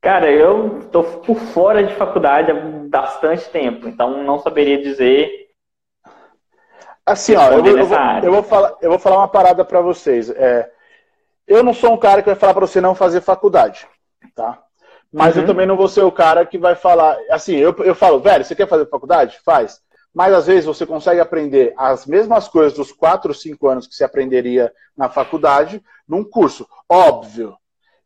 [0.00, 2.54] Cara, eu estou por fora de faculdade há
[2.88, 5.47] bastante tempo, então não saberia dizer.
[7.08, 9.80] Assim, ó, eu vou, eu, vou, eu vou, falar, eu vou falar uma parada para
[9.80, 10.30] vocês.
[10.30, 10.70] É,
[11.46, 13.86] eu não sou um cara que vai falar para você não fazer faculdade,
[14.34, 14.62] tá?
[15.12, 15.42] Mas uhum.
[15.42, 17.16] eu também não vou ser o cara que vai falar.
[17.30, 19.38] Assim, eu, eu falo, velho, você quer fazer faculdade?
[19.44, 19.80] Faz.
[20.14, 23.94] Mas às vezes você consegue aprender as mesmas coisas dos 4 ou 5 anos que
[23.94, 26.68] você aprenderia na faculdade num curso.
[26.88, 27.56] Óbvio.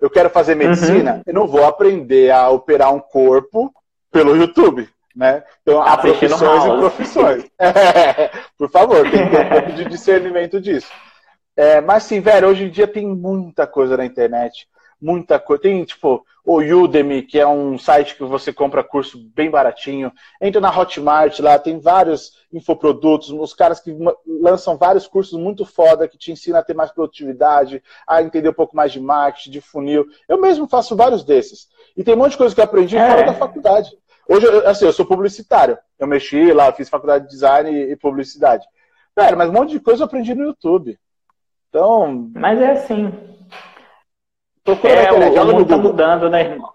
[0.01, 1.23] Eu quero fazer medicina, uhum.
[1.27, 3.73] eu não vou aprender a operar um corpo
[4.11, 4.89] pelo YouTube.
[5.15, 5.43] Né?
[5.63, 7.45] Então, há profissões e profissões.
[7.59, 10.91] É, por favor, tem que ter um pouco de discernimento disso.
[11.57, 14.67] É, mas sim, velho, hoje em dia tem muita coisa na internet.
[15.01, 15.63] Muita coisa.
[15.63, 20.13] Tem, tipo, o Udemy, que é um site que você compra curso bem baratinho.
[20.41, 23.97] Entra na Hotmart lá, tem vários infoprodutos, os caras que
[24.27, 28.55] lançam vários cursos muito foda que te ensinam a ter mais produtividade, a entender um
[28.55, 30.07] pouco mais de marketing, de funil.
[30.29, 31.69] Eu mesmo faço vários desses.
[31.97, 33.09] E tem um monte de coisa que eu aprendi é.
[33.09, 33.91] fora da faculdade.
[34.33, 35.77] Hoje, assim, eu sou publicitário.
[35.99, 38.67] Eu mexi lá, fiz faculdade de design e publicidade.
[39.15, 40.99] Cara, mas um monte de coisa eu aprendi no YouTube.
[41.69, 42.31] Então.
[42.35, 43.13] Mas é assim.
[44.65, 46.73] Procura é, o, o mundo tá mudando, né, irmão?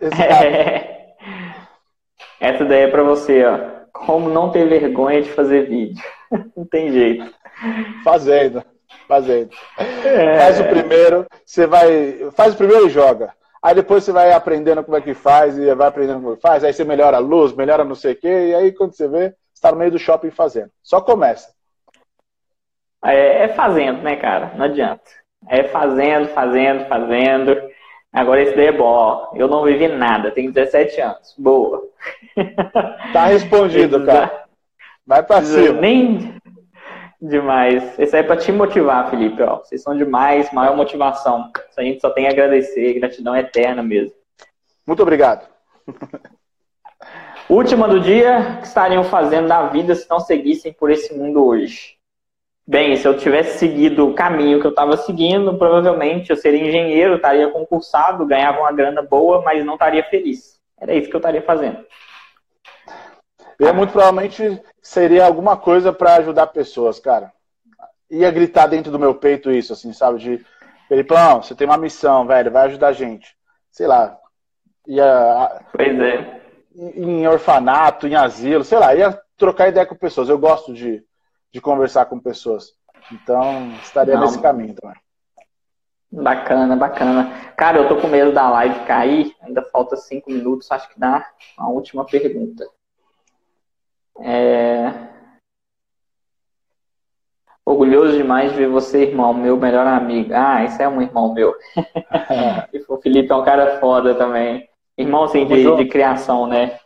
[0.00, 1.14] É.
[2.40, 3.76] Essa daí é pra você, ó.
[3.92, 6.02] Como não ter vergonha de fazer vídeo.
[6.56, 7.32] não tem jeito.
[8.02, 8.64] Fazendo.
[9.06, 9.50] Fazendo.
[9.78, 10.40] É.
[10.40, 12.30] Faz o primeiro, você vai.
[12.32, 13.32] Faz o primeiro e joga.
[13.62, 16.62] Aí depois você vai aprendendo como é que faz e vai aprendendo como faz.
[16.62, 18.48] Aí você melhora a luz, melhora não sei o quê.
[18.50, 20.70] E aí quando você vê, você está no meio do shopping fazendo.
[20.82, 21.54] Só começa.
[23.04, 24.52] É, é fazendo, né, cara?
[24.56, 25.10] Não adianta.
[25.48, 27.56] É fazendo, fazendo, fazendo.
[28.12, 29.32] Agora esse daí é bom.
[29.34, 31.34] Eu não vivi nada, tenho 17 anos.
[31.38, 31.82] Boa.
[33.12, 34.46] Tá respondido, cara.
[35.06, 35.80] Vai pra cima.
[35.80, 36.36] Nem
[37.20, 37.98] demais.
[37.98, 39.42] Esse aí é pra te motivar, Felipe.
[39.42, 39.58] Ó.
[39.58, 41.50] Vocês são demais, maior motivação.
[41.76, 44.14] A gente só tem a agradecer, gratidão eterna mesmo.
[44.86, 45.48] Muito obrigado.
[47.48, 51.96] Última do dia, que estariam fazendo da vida se não seguissem por esse mundo hoje?
[52.66, 57.14] Bem, se eu tivesse seguido o caminho que eu estava seguindo, provavelmente eu seria engenheiro,
[57.14, 60.60] estaria concursado, ganhava uma grana boa, mas não estaria feliz.
[60.76, 61.78] Era isso que eu estaria fazendo.
[63.58, 67.32] Eu muito provavelmente seria alguma coisa para ajudar pessoas, cara.
[68.10, 70.18] Ia gritar dentro do meu peito isso, assim, sabe?
[70.18, 70.46] De,
[70.88, 73.36] Felipão, você tem uma missão, velho, vai ajudar a gente.
[73.70, 74.16] Sei lá.
[74.86, 75.62] Ia.
[75.72, 76.40] Pois é.
[76.74, 80.28] Em orfanato, em asilo, sei lá, ia trocar ideia com pessoas.
[80.28, 81.02] Eu gosto de
[81.56, 82.74] de conversar com pessoas.
[83.10, 84.22] Então, estaria Não.
[84.22, 84.96] nesse caminho também.
[86.12, 87.52] Bacana, bacana.
[87.56, 91.26] Cara, eu tô com medo da live cair, ainda falta cinco minutos, acho que dá
[91.58, 92.68] uma última pergunta.
[94.20, 94.92] É...
[97.64, 100.32] Orgulhoso demais de ver você, irmão, meu melhor amigo.
[100.32, 101.54] Ah, esse é um irmão meu.
[102.88, 104.68] o Felipe é um cara foda também.
[104.96, 106.78] Irmão, assim, de, de, criação, né?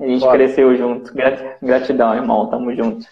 [0.00, 0.32] A gente Foda.
[0.32, 1.12] cresceu junto.
[1.60, 2.48] Gratidão, irmão.
[2.48, 3.06] Tamo junto.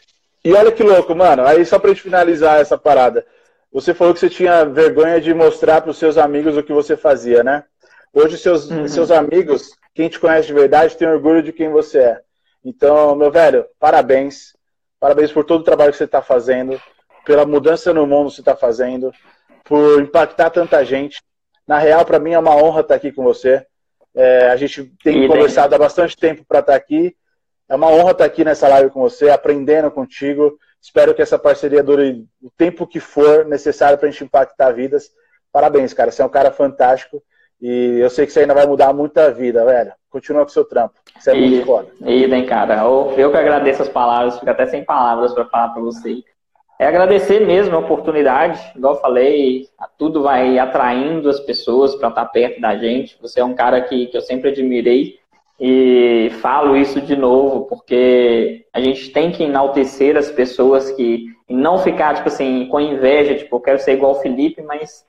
[0.44, 1.44] E olha que louco, mano.
[1.44, 3.26] Aí só pra gente finalizar essa parada.
[3.72, 6.96] Você falou que você tinha vergonha de mostrar para os seus amigos o que você
[6.96, 7.64] fazia, né?
[8.12, 8.86] Hoje seus, uhum.
[8.86, 12.20] seus amigos, quem te conhece de verdade, tem orgulho de quem você é.
[12.64, 14.56] Então, meu velho, parabéns.
[15.00, 16.80] Parabéns por todo o trabalho que você está fazendo,
[17.24, 19.12] pela mudança no mundo que você está fazendo,
[19.64, 21.20] por impactar tanta gente.
[21.66, 23.66] Na real, para mim é uma honra estar aqui com você.
[24.14, 25.76] É, a gente tem e conversado bem.
[25.76, 27.16] há bastante tempo para estar aqui
[27.72, 30.58] é uma honra estar aqui nessa live com você, aprendendo contigo.
[30.78, 35.10] Espero que essa parceria dure o tempo que for necessário para a gente impactar vidas.
[35.50, 36.10] Parabéns, cara.
[36.10, 37.22] Você é um cara fantástico.
[37.62, 39.92] E eu sei que você ainda vai mudar muita vida, velho.
[40.10, 40.94] Continua com o seu trampo.
[41.16, 41.88] Você é e, muito foda.
[42.04, 42.82] Idem, cara.
[42.82, 46.24] Eu, eu que agradeço as palavras, fico até sem palavras para falar para você.
[46.78, 52.26] É agradecer mesmo a oportunidade, igual eu falei, tudo vai atraindo as pessoas para estar
[52.26, 53.16] perto da gente.
[53.22, 55.20] Você é um cara que, que eu sempre admirei
[55.60, 61.54] e falo isso de novo, porque a gente tem que enaltecer as pessoas que e
[61.54, 65.04] não ficar, tipo assim, com inveja, tipo, eu quero ser igual o Felipe, mas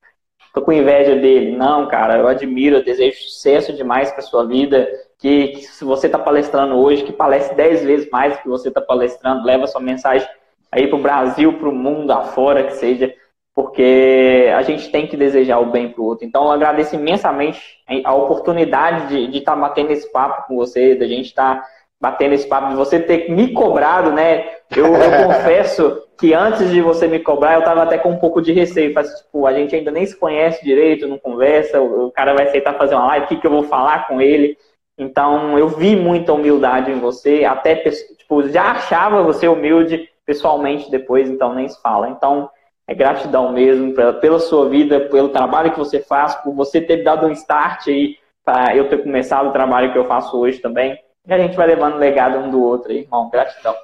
[0.54, 1.58] tô com inveja dele.
[1.58, 4.88] Não, cara, eu admiro, eu desejo sucesso demais para sua vida.
[5.18, 8.68] Que, que, se você está palestrando hoje, que palestre dez vezes mais do que você
[8.68, 10.28] está palestrando, leva sua mensagem
[10.72, 13.14] aí para o Brasil, para o mundo afora, que seja
[13.56, 16.26] porque a gente tem que desejar o bem para o outro.
[16.26, 17.62] Então, eu agradeço imensamente
[18.04, 21.68] a oportunidade de estar tá batendo esse papo com você, da gente estar tá
[22.04, 24.46] batendo esse papo, de você ter me cobrado, né?
[24.76, 28.42] Eu, eu confesso que antes de você me cobrar, eu estava até com um pouco
[28.42, 28.92] de receio.
[28.94, 32.46] Mas, tipo, a gente ainda nem se conhece direito, não conversa, o, o cara vai
[32.46, 34.58] aceitar fazer uma live, o que, que eu vou falar com ele?
[34.98, 41.30] Então, eu vi muita humildade em você, até, tipo, já achava você humilde, pessoalmente depois,
[41.30, 42.10] então nem se fala.
[42.10, 42.50] Então,
[42.86, 47.02] é gratidão mesmo pela, pela sua vida, pelo trabalho que você faz, por você ter
[47.02, 51.00] dado um start aí para eu ter começado o trabalho que eu faço hoje também.
[51.26, 53.30] E a gente vai levando legado um do outro aí, irmão.
[53.30, 53.76] Gratidão.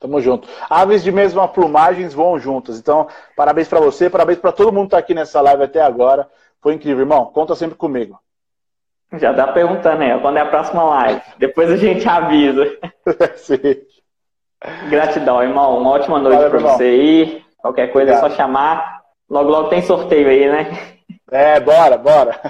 [0.00, 0.48] Tamo junto.
[0.68, 2.78] Aves de mesma plumagem voam juntas.
[2.78, 3.06] Então,
[3.36, 6.28] parabéns para você, parabéns para todo mundo que tá aqui nessa live até agora.
[6.60, 7.26] Foi incrível, irmão.
[7.26, 8.18] Conta sempre comigo.
[9.12, 11.22] Já tá perguntando aí, quando é a próxima live?
[11.38, 12.64] Depois a gente avisa.
[13.36, 13.58] Sim.
[14.88, 15.78] Gratidão, irmão.
[15.78, 17.44] Uma ótima noite para você aí.
[17.58, 18.26] Qualquer coisa Obrigado.
[18.26, 19.02] é só chamar.
[19.28, 20.98] Logo, logo tem sorteio aí, né?
[21.30, 22.40] É, bora, bora.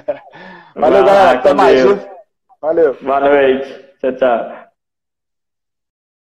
[0.74, 1.38] Valeu, galera.
[1.38, 1.84] Até mais.
[2.60, 2.96] Valeu.
[3.02, 3.81] Boa noite.
[4.02, 4.61] That's a